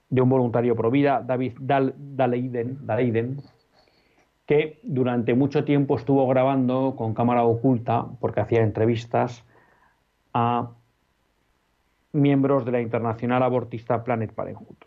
[0.09, 3.41] de un voluntario pro vida, David Daleiden,
[4.45, 9.43] que durante mucho tiempo estuvo grabando con cámara oculta, porque hacía entrevistas
[10.33, 10.71] a
[12.13, 14.77] miembros de la internacional abortista Planet Parenthood.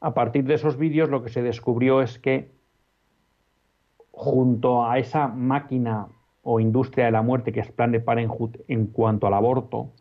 [0.00, 2.50] A partir de esos vídeos lo que se descubrió es que
[4.10, 6.08] junto a esa máquina
[6.42, 9.92] o industria de la muerte que es Planet Parenthood en cuanto al aborto,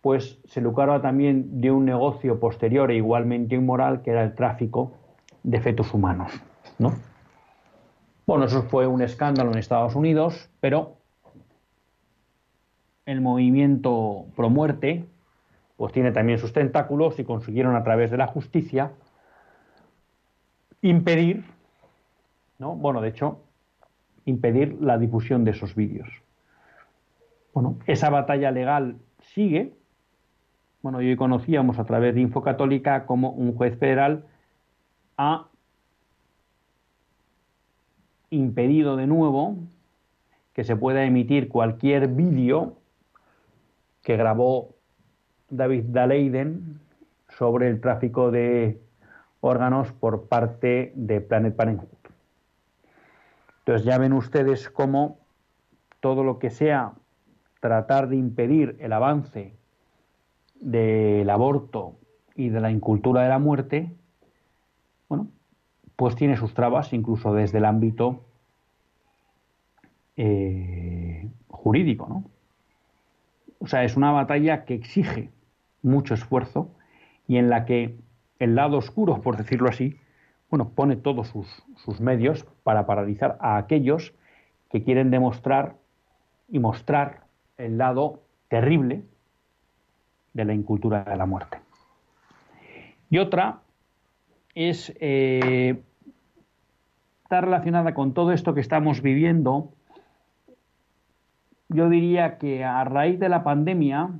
[0.00, 4.92] pues se lucraba también de un negocio posterior e igualmente inmoral, que era el tráfico
[5.42, 6.32] de fetos humanos.
[6.78, 6.94] ¿no?
[8.26, 10.96] Bueno, eso fue un escándalo en Estados Unidos, pero
[13.06, 15.06] el movimiento pro muerte
[15.78, 18.92] pues tiene también sus tentáculos y consiguieron a través de la justicia
[20.82, 21.44] impedir,
[22.58, 22.74] ¿no?
[22.74, 23.40] Bueno, de hecho,
[24.24, 26.08] impedir la difusión de esos vídeos.
[27.54, 29.77] Bueno, esa batalla legal sigue,
[30.82, 34.24] bueno, hoy conocíamos a través de Infocatólica como un juez federal
[35.16, 35.48] ha
[38.30, 39.56] impedido de nuevo
[40.52, 42.76] que se pueda emitir cualquier vídeo
[44.02, 44.74] que grabó
[45.50, 46.80] David Daleiden
[47.28, 48.80] sobre el tráfico de
[49.40, 51.88] órganos por parte de Planet Parenthood.
[53.60, 55.18] Entonces ya ven ustedes cómo
[56.00, 56.92] todo lo que sea
[57.60, 59.57] tratar de impedir el avance
[60.60, 61.96] del aborto
[62.34, 63.92] y de la incultura de la muerte,
[65.08, 65.28] bueno,
[65.96, 68.24] pues tiene sus trabas, incluso desde el ámbito
[70.16, 72.24] eh, jurídico, ¿no?
[73.60, 75.30] O sea, es una batalla que exige
[75.82, 76.70] mucho esfuerzo
[77.26, 77.98] y en la que
[78.38, 79.98] el lado oscuro, por decirlo así,
[80.50, 84.14] bueno, pone todos sus, medios para paralizar a aquellos
[84.70, 85.76] que quieren demostrar
[86.48, 87.24] y mostrar
[87.56, 89.02] el lado terrible
[90.32, 91.58] de la incultura de la muerte.
[93.10, 93.60] Y otra
[94.54, 95.82] es eh,
[97.22, 99.72] está relacionada con todo esto que estamos viviendo.
[101.68, 104.10] Yo diría que a raíz de la pandemia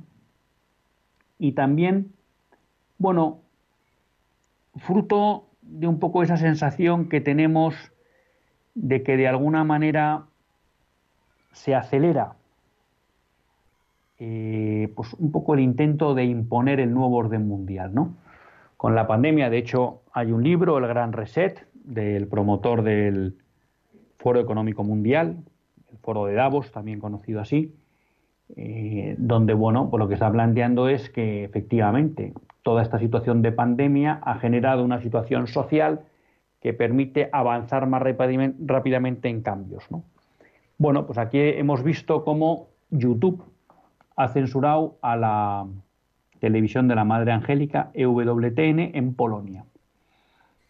[1.39, 2.13] y también,
[2.97, 3.39] bueno,
[4.75, 7.75] fruto de un poco esa sensación que tenemos
[8.75, 10.25] de que de alguna manera
[11.51, 12.35] se acelera
[14.19, 18.15] eh, pues un poco el intento de imponer el nuevo orden mundial, ¿no?
[18.75, 23.35] Con la pandemia, de hecho, hay un libro, El Gran Reset, del promotor del
[24.17, 25.37] Foro Económico Mundial,
[25.91, 27.75] el Foro de Davos, también conocido así,
[28.55, 34.19] eh, donde, bueno, lo que está planteando es que efectivamente toda esta situación de pandemia
[34.23, 36.01] ha generado una situación social
[36.61, 39.87] que permite avanzar más rápidamente en cambios.
[40.77, 43.43] Bueno, pues aquí hemos visto cómo YouTube
[44.19, 45.65] ha censurado a la
[46.39, 49.63] televisión de la Madre Angélica EWTN en Polonia.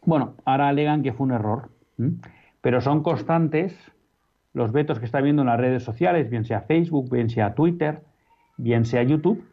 [0.05, 1.71] Bueno, ahora alegan que fue un error,
[2.61, 3.75] pero son constantes
[4.53, 8.03] los vetos que está viendo en las redes sociales, bien sea Facebook, bien sea Twitter,
[8.57, 9.43] bien sea YouTube,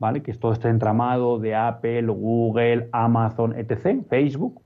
[0.00, 0.24] ¿vale?
[0.24, 4.60] Que es todo este entramado de Apple, Google, Amazon, etc., Facebook,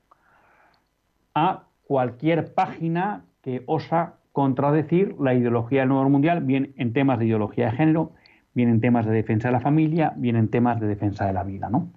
[1.35, 7.27] a cualquier página que osa contradecir la ideología del nuevo mundial, bien en temas de
[7.27, 8.13] ideología de género,
[8.57, 11.43] bien en temas de defensa de la familia, bien en temas de defensa de la
[11.43, 11.89] vida, ¿no?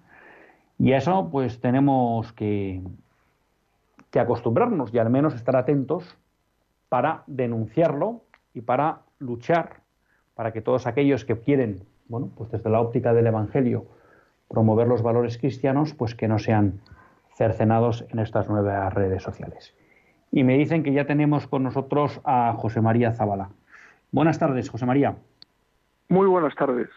[0.79, 2.83] Y a eso, pues tenemos que,
[4.11, 6.19] que acostumbrarnos y al menos estar atentos
[6.91, 8.21] para denunciarlo
[8.53, 9.81] y para luchar
[10.35, 13.87] para que todos aquellos que quieren, bueno, pues desde la óptica del Evangelio,
[14.49, 16.81] promover los valores cristianos, pues que no sean
[17.37, 19.75] cercenados en estas nuevas redes sociales.
[20.31, 23.49] Y me dicen que ya tenemos con nosotros a José María Zabala.
[24.13, 25.17] Buenas tardes, José María.
[26.11, 26.89] Muy buenas tardes.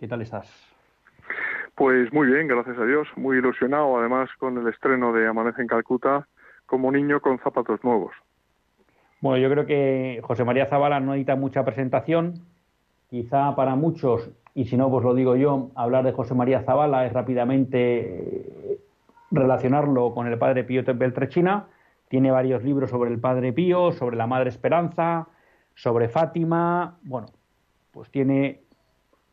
[0.00, 0.52] ¿Qué tal estás?
[1.76, 3.06] Pues muy bien, gracias a Dios.
[3.14, 6.26] Muy ilusionado, además, con el estreno de Amanece en Calcuta,
[6.66, 8.10] como niño con zapatos nuevos.
[9.20, 12.44] Bueno, yo creo que José María Zavala no necesita mucha presentación.
[13.08, 17.06] Quizá para muchos, y si no, pues lo digo yo, hablar de José María Zavala
[17.06, 18.80] es rápidamente eh,
[19.30, 21.66] relacionarlo con el padre Pío Beltrechina.
[22.08, 25.28] Tiene varios libros sobre el padre Pío, sobre la madre Esperanza,
[25.76, 26.98] sobre Fátima.
[27.02, 27.28] Bueno,
[27.92, 28.60] pues tiene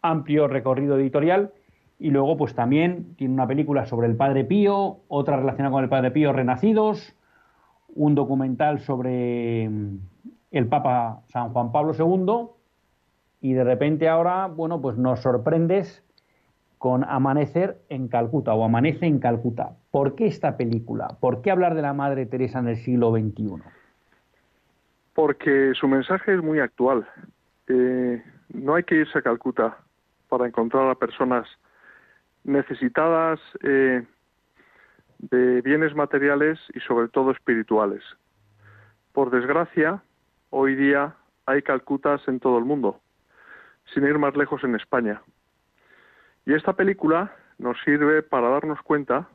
[0.01, 1.51] amplio recorrido editorial.
[1.97, 5.89] Y luego, pues también tiene una película sobre el padre Pío, otra relacionada con el
[5.89, 7.15] padre Pío, Renacidos
[7.95, 9.97] un documental sobre mm,
[10.51, 12.49] el Papa San Juan Pablo II
[13.41, 16.03] y de repente ahora, bueno, pues nos sorprendes
[16.77, 19.75] con Amanecer en Calcuta o Amanece en Calcuta.
[19.91, 21.17] ¿Por qué esta película?
[21.19, 23.61] ¿Por qué hablar de la Madre Teresa en el siglo XXI?
[25.13, 27.07] Porque su mensaje es muy actual.
[27.67, 28.21] Eh,
[28.53, 29.77] no hay que irse a Calcuta
[30.29, 31.47] para encontrar a personas
[32.43, 34.05] necesitadas eh,
[35.19, 38.03] de bienes materiales y sobre todo espirituales.
[39.13, 40.01] Por desgracia,
[40.49, 41.15] hoy día
[41.45, 42.99] hay Calcutas en todo el mundo,
[43.93, 45.21] sin ir más lejos en España.
[46.45, 49.27] Y esta película nos sirve para darnos cuenta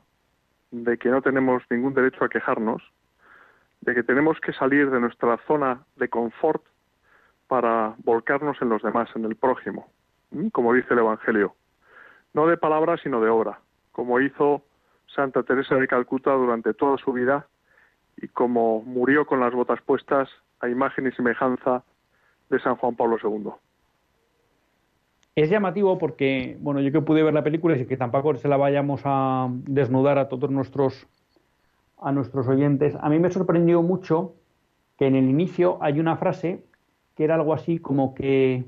[0.71, 2.81] de que no tenemos ningún derecho a quejarnos,
[3.81, 6.63] de que tenemos que salir de nuestra zona de confort
[7.51, 9.89] para volcarnos en los demás, en el prójimo,
[10.53, 11.53] como dice el Evangelio.
[12.33, 13.59] No de palabra, sino de obra,
[13.91, 14.61] como hizo
[15.13, 17.47] Santa Teresa de Calcuta durante toda su vida
[18.15, 20.29] y como murió con las botas puestas
[20.61, 21.83] a imagen y semejanza
[22.49, 23.51] de San Juan Pablo II.
[25.35, 28.55] Es llamativo porque, bueno, yo que pude ver la película y que tampoco se la
[28.55, 31.05] vayamos a desnudar a todos nuestros
[31.99, 34.35] a nuestros oyentes, a mí me sorprendió mucho
[34.97, 36.63] que en el inicio hay una frase
[37.15, 38.65] que era algo así como que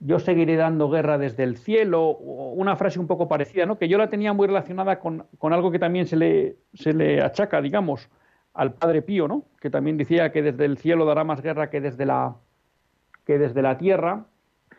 [0.00, 3.78] yo seguiré dando guerra desde el cielo, una frase un poco parecida, ¿no?
[3.78, 7.62] que yo la tenía muy relacionada con, algo que también se le, se le achaca,
[7.62, 8.10] digamos,
[8.52, 9.44] al Padre Pío, ¿no?
[9.60, 12.36] que también decía que desde el cielo dará más guerra que desde la,
[13.24, 14.26] que desde la tierra.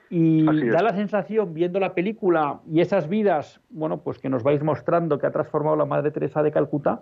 [0.09, 4.61] Y da la sensación, viendo la película y esas vidas, bueno, pues que nos vais
[4.61, 7.01] mostrando que ha transformado la Madre Teresa de Calcuta,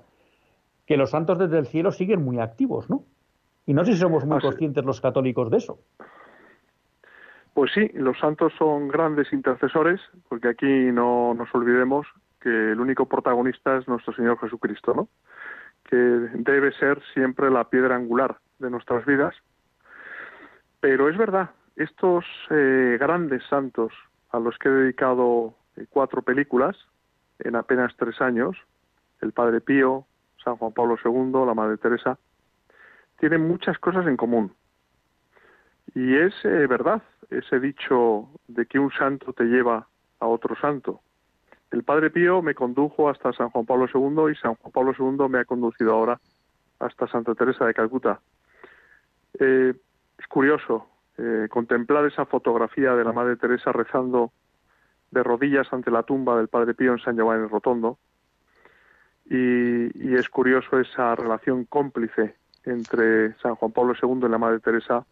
[0.86, 3.04] que los santos desde el cielo siguen muy activos, ¿no?
[3.66, 5.80] Y no sé si somos muy conscientes los católicos de eso.
[7.54, 12.08] Pues sí, los santos son grandes intercesores, porque aquí no nos olvidemos
[12.42, 15.08] que el único protagonista es nuestro Señor Jesucristo, ¿no?
[15.84, 19.36] que debe ser siempre la piedra angular de nuestras vidas.
[20.80, 23.94] Pero es verdad, estos eh, grandes santos
[24.32, 26.76] a los que he dedicado eh, cuatro películas
[27.40, 28.58] en apenas tres años,
[29.22, 30.06] el Padre Pío,
[30.44, 32.18] San Juan Pablo II, la Madre Teresa,
[33.24, 34.52] tienen muchas cosas en común.
[35.96, 39.88] Y es eh, verdad ese dicho de que un santo te lleva
[40.20, 41.00] a otro santo.
[41.72, 45.30] El Padre Pío me condujo hasta San Juan Pablo II y San Juan Pablo II
[45.30, 46.20] me ha conducido ahora
[46.80, 48.20] hasta Santa Teresa de Calcuta.
[49.40, 49.74] Eh,
[50.18, 54.34] es curioso eh, contemplar esa fotografía de la Madre Teresa rezando
[55.12, 58.00] de rodillas ante la tumba del Padre Pío en San Giovanni Rotondo.
[59.30, 64.60] Y, y, es curioso esa relación cómplice entre San Juan Pablo II y la Madre
[64.60, 65.06] Teresa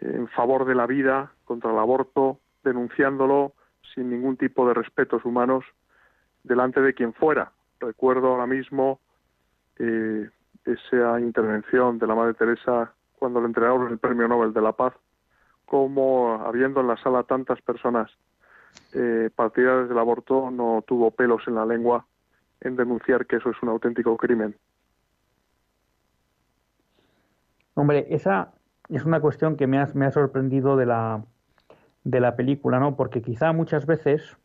[0.00, 3.52] en favor de la vida, contra el aborto, denunciándolo
[3.94, 5.64] sin ningún tipo de respetos humanos
[6.44, 7.52] delante de quien fuera.
[7.80, 9.00] Recuerdo ahora mismo
[9.78, 10.28] eh,
[10.64, 14.94] esa intervención de la Madre Teresa cuando le entregaron el Premio Nobel de la Paz,
[15.64, 18.10] como habiendo en la sala tantas personas
[18.94, 22.06] eh, partidarias del aborto, no tuvo pelos en la lengua
[22.60, 24.56] en denunciar que eso es un auténtico crimen.
[27.78, 28.54] Hombre, esa
[28.88, 31.24] es una cuestión que me ha, sorprendido de la,
[32.02, 32.96] de la película, ¿no?
[32.96, 34.36] Porque quizá muchas veces,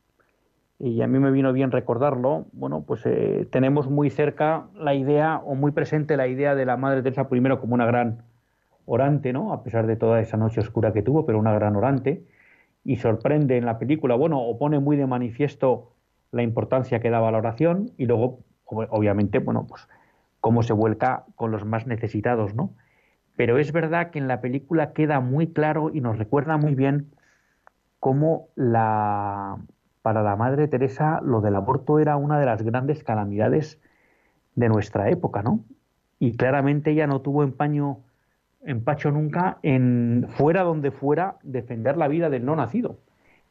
[0.78, 5.42] y a mí me vino bien recordarlo, bueno, pues eh, tenemos muy cerca la idea,
[5.44, 8.22] o muy presente la idea de la Madre Teresa primero como una gran
[8.86, 9.52] orante, ¿no?
[9.52, 12.28] A pesar de toda esa noche oscura que tuvo, pero una gran orante,
[12.84, 15.96] y sorprende en la película, bueno, o pone muy de manifiesto
[16.32, 19.88] la importancia que daba la oración, y luego, obviamente, bueno, pues
[20.40, 22.76] cómo se vuelca con los más necesitados, ¿no?
[23.36, 27.12] Pero es verdad que en la película queda muy claro y nos recuerda muy bien
[28.00, 29.58] cómo la,
[30.02, 33.80] para la Madre Teresa lo del aborto era una de las grandes calamidades
[34.56, 35.64] de nuestra época, ¿no?
[36.20, 38.00] Y claramente ella no tuvo empaño,
[38.62, 43.00] empacho nunca en fuera donde fuera defender la vida del no nacido,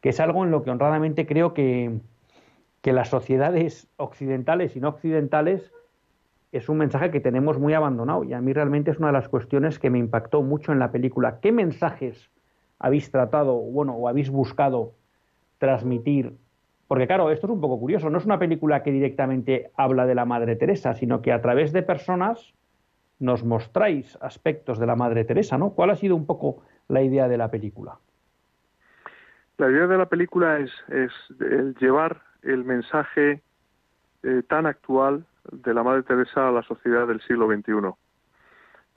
[0.01, 2.01] que es algo en lo que honradamente creo que,
[2.83, 5.73] que las sociedades occidentales y no occidentales
[6.53, 9.29] es un mensaje que tenemos muy abandonado y a mí realmente es una de las
[9.29, 11.41] cuestiones que me impactó mucho en la película.
[11.41, 12.31] ¿Qué mensajes
[12.79, 14.93] habéis tratado, bueno, o habéis buscado
[15.59, 16.37] transmitir?
[16.89, 20.15] Porque claro, esto es un poco curioso, no es una película que directamente habla de
[20.15, 22.53] la Madre Teresa, sino que a través de personas
[23.19, 25.71] nos mostráis aspectos de la Madre Teresa, ¿no?
[25.71, 27.97] ¿Cuál ha sido un poco la idea de la película?
[29.57, 30.71] La idea de la película es,
[31.81, 33.41] llevar el mensaje
[34.23, 37.95] eh, tan actual de la Madre Teresa a la sociedad del siglo XXI.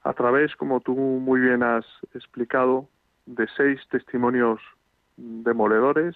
[0.03, 2.87] A través, como tú muy bien has explicado,
[3.25, 4.59] de seis testimonios
[5.17, 6.15] demoledores,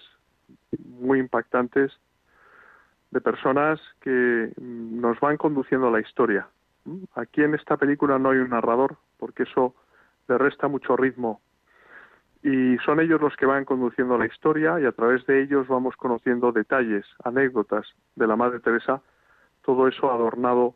[0.78, 1.92] muy impactantes,
[3.10, 6.48] de personas que nos van conduciendo a la historia.
[7.16, 9.74] Aquí en esta película no hay un narrador, porque eso
[10.28, 11.40] le resta mucho ritmo.
[12.42, 15.96] Y son ellos los que van conduciendo la historia y a través de ellos vamos
[15.96, 19.02] conociendo detalles, anécdotas de la Madre Teresa
[19.62, 20.74] todo eso adornado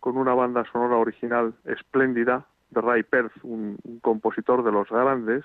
[0.00, 5.44] con una banda sonora original espléndida de Ray Perth, un, compositor de los grandes,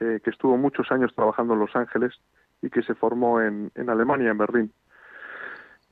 [0.00, 2.12] eh, que estuvo muchos años trabajando en Los Ángeles
[2.60, 4.72] y que se formó en, en Alemania, en Berlín.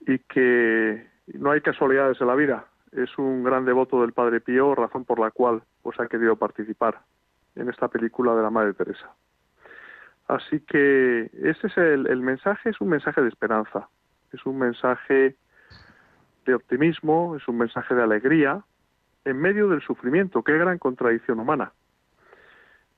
[0.00, 4.74] Y que no hay casualidades en la vida, es un gran devoto del Padre Pío,
[4.74, 7.00] razón por la cual pues, ha querido participar
[7.54, 9.11] en esta película de la Madre Teresa.
[10.28, 13.88] Así que ese es el, el mensaje, es un mensaje de esperanza,
[14.32, 15.36] es un mensaje
[16.45, 18.62] de optimismo, es un mensaje de alegría
[19.24, 20.43] en medio del sufrimiento.
[20.43, 21.72] Qué gran contradicción humana.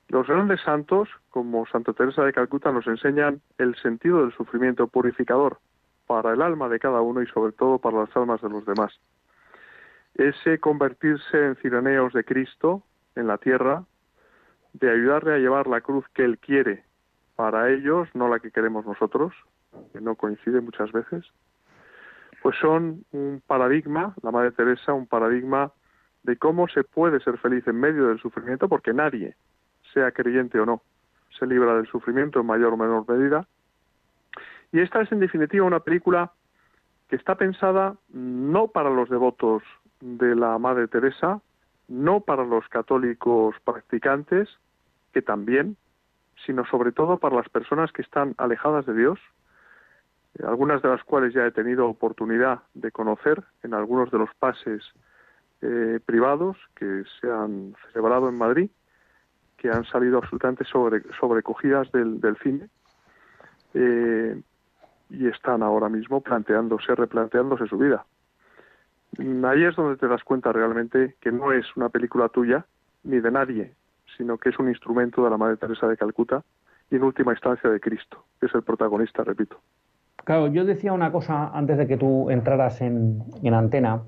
[0.09, 5.59] Los grandes santos, como Santa Teresa de Calcuta, nos enseñan el sentido del sufrimiento purificador
[6.05, 8.93] para el alma de cada uno y sobre todo para las almas de los demás.
[10.15, 12.83] Ese convertirse en cireneos de Cristo
[13.15, 13.83] en la tierra,
[14.73, 16.83] de ayudarle a llevar la cruz que Él quiere
[17.35, 19.33] para ellos, no la que queremos nosotros,
[19.91, 21.25] que no coincide muchas veces,
[22.43, 25.71] pues son un paradigma, la Madre Teresa, un paradigma
[26.23, 29.37] de cómo se puede ser feliz en medio del sufrimiento, porque nadie,
[29.93, 30.81] sea creyente o no,
[31.39, 33.47] se libra del sufrimiento en mayor o menor medida.
[34.73, 36.33] Y esta es, en definitiva, una película
[37.07, 39.63] que está pensada no para los devotos
[40.01, 41.39] de la Madre Teresa,
[41.87, 44.49] no para los católicos practicantes,
[45.13, 45.77] que también,
[46.45, 49.19] sino sobre todo para las personas que están alejadas de Dios,
[50.41, 54.81] algunas de las cuales ya he tenido oportunidad de conocer en algunos de los pases
[55.61, 58.69] eh, privados que se han celebrado en Madrid,
[59.57, 62.67] que han salido absolutamente sobre, sobrecogidas del, cine
[63.73, 64.41] eh,
[65.09, 68.05] y están ahora mismo planteándose, replanteándose su vida.
[69.19, 72.65] ahí es donde te das cuenta realmente que no es una película tuya
[73.03, 73.73] ni de nadie,
[74.17, 76.43] sino que es un instrumento de la Madre Teresa de Calcuta
[76.89, 79.61] y en última instancia de Cristo, que es el protagonista, repito.
[80.23, 84.03] Claro, yo decía una cosa antes de que tú entraras en, antena.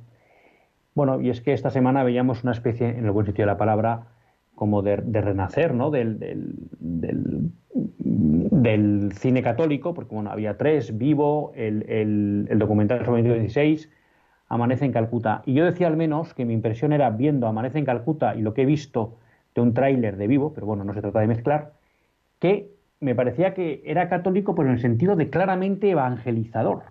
[0.94, 3.58] Bueno, y es que esta semana veíamos una especie, en el buen sitio de la
[3.58, 4.08] palabra,
[4.56, 5.92] como de, renacer, ¿no?
[5.92, 6.18] Del,
[6.80, 7.52] del,
[9.14, 13.90] cine católico, porque bueno, había tres, Vivo, el, el documental sobre 16,
[14.48, 15.44] Amanece en Calcuta.
[15.46, 18.54] Y yo decía al menos que mi impresión era viendo Amanece en Calcuta y lo
[18.54, 19.18] que he visto
[19.54, 21.74] de un tráiler de Vivo, pero bueno, no se trata de mezclar,
[22.40, 26.84] que me parecía que era católico, pero en el sentido de claramente evangelizador.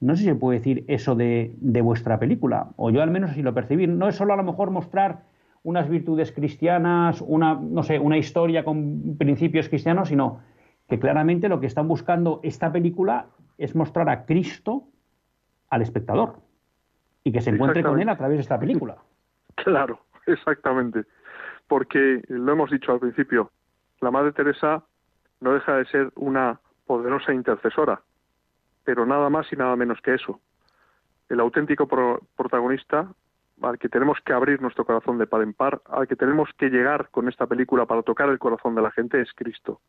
[0.00, 3.42] No sé si se puede decir eso de, vuestra película, o yo al menos así
[3.42, 3.86] lo percibí.
[3.86, 5.22] No es solo a lo mejor mostrar
[5.62, 10.40] unas virtudes cristianas, una, no sé, una historia con principios cristianos, sino
[10.88, 14.84] que claramente lo que están buscando esta película es mostrar a Cristo
[15.70, 16.36] al espectador
[17.22, 18.96] y que se encuentre con él a través de esta película.
[19.56, 21.04] Claro, exactamente.
[21.68, 23.52] Porque lo hemos dicho al principio,
[24.00, 24.84] la Madre Teresa
[25.40, 28.00] no deja de ser una poderosa intercesora,
[28.84, 30.40] pero nada más y nada menos que eso.
[31.28, 33.08] El auténtico protagonista
[33.62, 36.68] al que tenemos que abrir nuestro corazón de par en par, al que tenemos que
[36.68, 39.80] llegar con esta película para tocar el corazón de la gente es Cristo.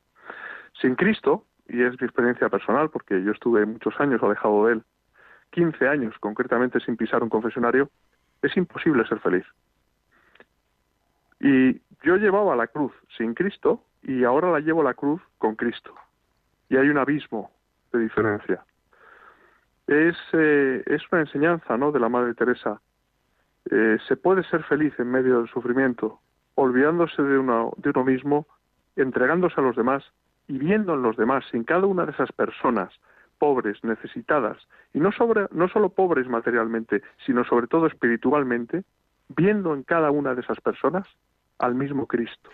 [0.80, 4.84] Sin Cristo, y es mi experiencia personal, porque yo estuve muchos años alejado de él,
[5.52, 7.90] 15 años concretamente sin pisar un confesionario,
[8.42, 9.46] es imposible ser feliz.
[11.40, 15.94] Y yo llevaba la cruz sin Cristo y ahora la llevo la cruz con Cristo.
[16.70, 17.52] Y hay un abismo
[17.92, 18.64] de diferencia.
[19.88, 21.92] Es, eh, es una enseñanza ¿no?
[21.92, 22.80] de la Madre Teresa.
[23.70, 26.20] Eh, se puede ser feliz en medio del sufrimiento,
[26.54, 28.48] olvidándose de uno, de uno mismo,
[28.96, 30.04] entregándose a los demás
[30.48, 32.94] y viendo en los demás, en cada una de esas personas
[33.40, 34.58] pobres, necesitadas,
[34.94, 38.84] y no, sobre, no solo pobres materialmente, sino sobre todo espiritualmente,
[39.30, 41.08] viendo en cada una de esas personas
[41.58, 42.50] al mismo Cristo.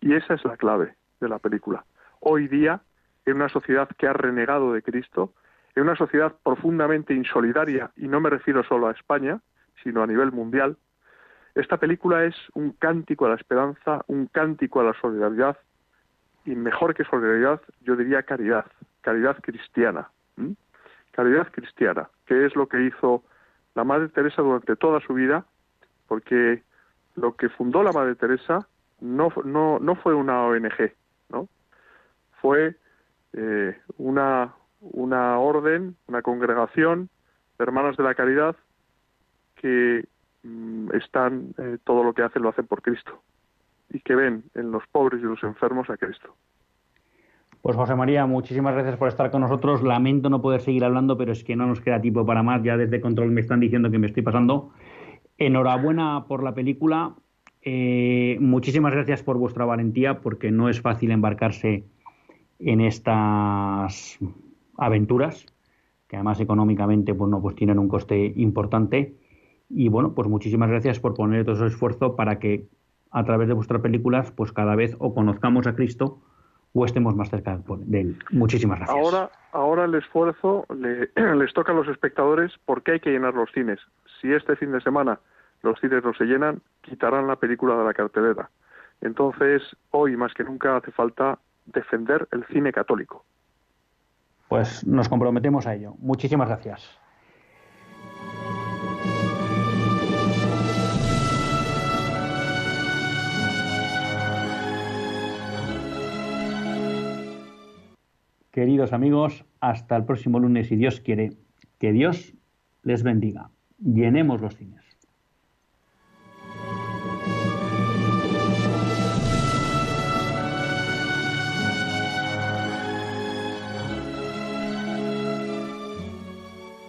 [0.00, 1.84] Y esa es la clave de la película.
[2.20, 2.80] Hoy día,
[3.26, 5.32] en una sociedad que ha renegado de Cristo,
[5.74, 9.40] en una sociedad profundamente insolidaria, y no me refiero solo a España,
[9.82, 10.76] sino a nivel mundial,
[11.54, 15.58] esta película es un cántico a la esperanza, un cántico a la solidaridad,
[16.44, 18.66] y mejor que solidaridad, yo diría caridad,
[19.00, 20.10] caridad cristiana.
[21.10, 23.24] Caridad cristiana, que es lo que hizo
[23.74, 25.44] la Madre Teresa durante toda su vida,
[26.06, 26.62] porque
[27.16, 28.68] lo que fundó la Madre Teresa
[29.00, 30.92] no, no, no fue una ONG,
[31.30, 31.48] ¿no?
[32.40, 32.76] Fue
[33.32, 37.08] eh, una, una orden, una congregación
[37.58, 38.56] de hermanos de la caridad
[39.56, 40.06] que
[40.42, 43.22] mm, están, eh, todo lo que hacen lo hacen por Cristo
[43.90, 46.34] y que ven en los pobres y los enfermos a Cristo.
[47.62, 49.82] Pues José María, muchísimas gracias por estar con nosotros.
[49.82, 52.62] Lamento no poder seguir hablando, pero es que no nos queda tiempo para más.
[52.62, 54.72] Ya desde control me están diciendo que me estoy pasando.
[55.38, 57.14] Enhorabuena por la película.
[57.70, 61.84] Eh, muchísimas gracias por vuestra valentía, porque no es fácil embarcarse
[62.58, 64.18] en estas
[64.78, 65.44] aventuras,
[66.06, 69.16] que además económicamente pues, no, pues tienen un coste importante.
[69.68, 72.64] Y bueno, pues muchísimas gracias por poner todo ese esfuerzo para que
[73.10, 76.20] a través de vuestras películas, pues cada vez o conozcamos a Cristo
[76.72, 78.18] o estemos más cerca de él.
[78.30, 78.98] Muchísimas gracias.
[78.98, 83.78] Ahora, ahora el esfuerzo les toca a los espectadores porque hay que llenar los cines.
[84.22, 85.20] Si este fin de semana
[85.62, 88.50] los cines no se llenan, quitarán la película de la cartelera.
[89.00, 93.24] Entonces, hoy más que nunca hace falta defender el cine católico.
[94.48, 95.94] Pues nos comprometemos a ello.
[95.98, 96.98] Muchísimas gracias.
[108.50, 111.34] Queridos amigos, hasta el próximo lunes, si Dios quiere.
[111.78, 112.34] Que Dios
[112.82, 113.50] les bendiga.
[113.78, 114.87] Llenemos los cines.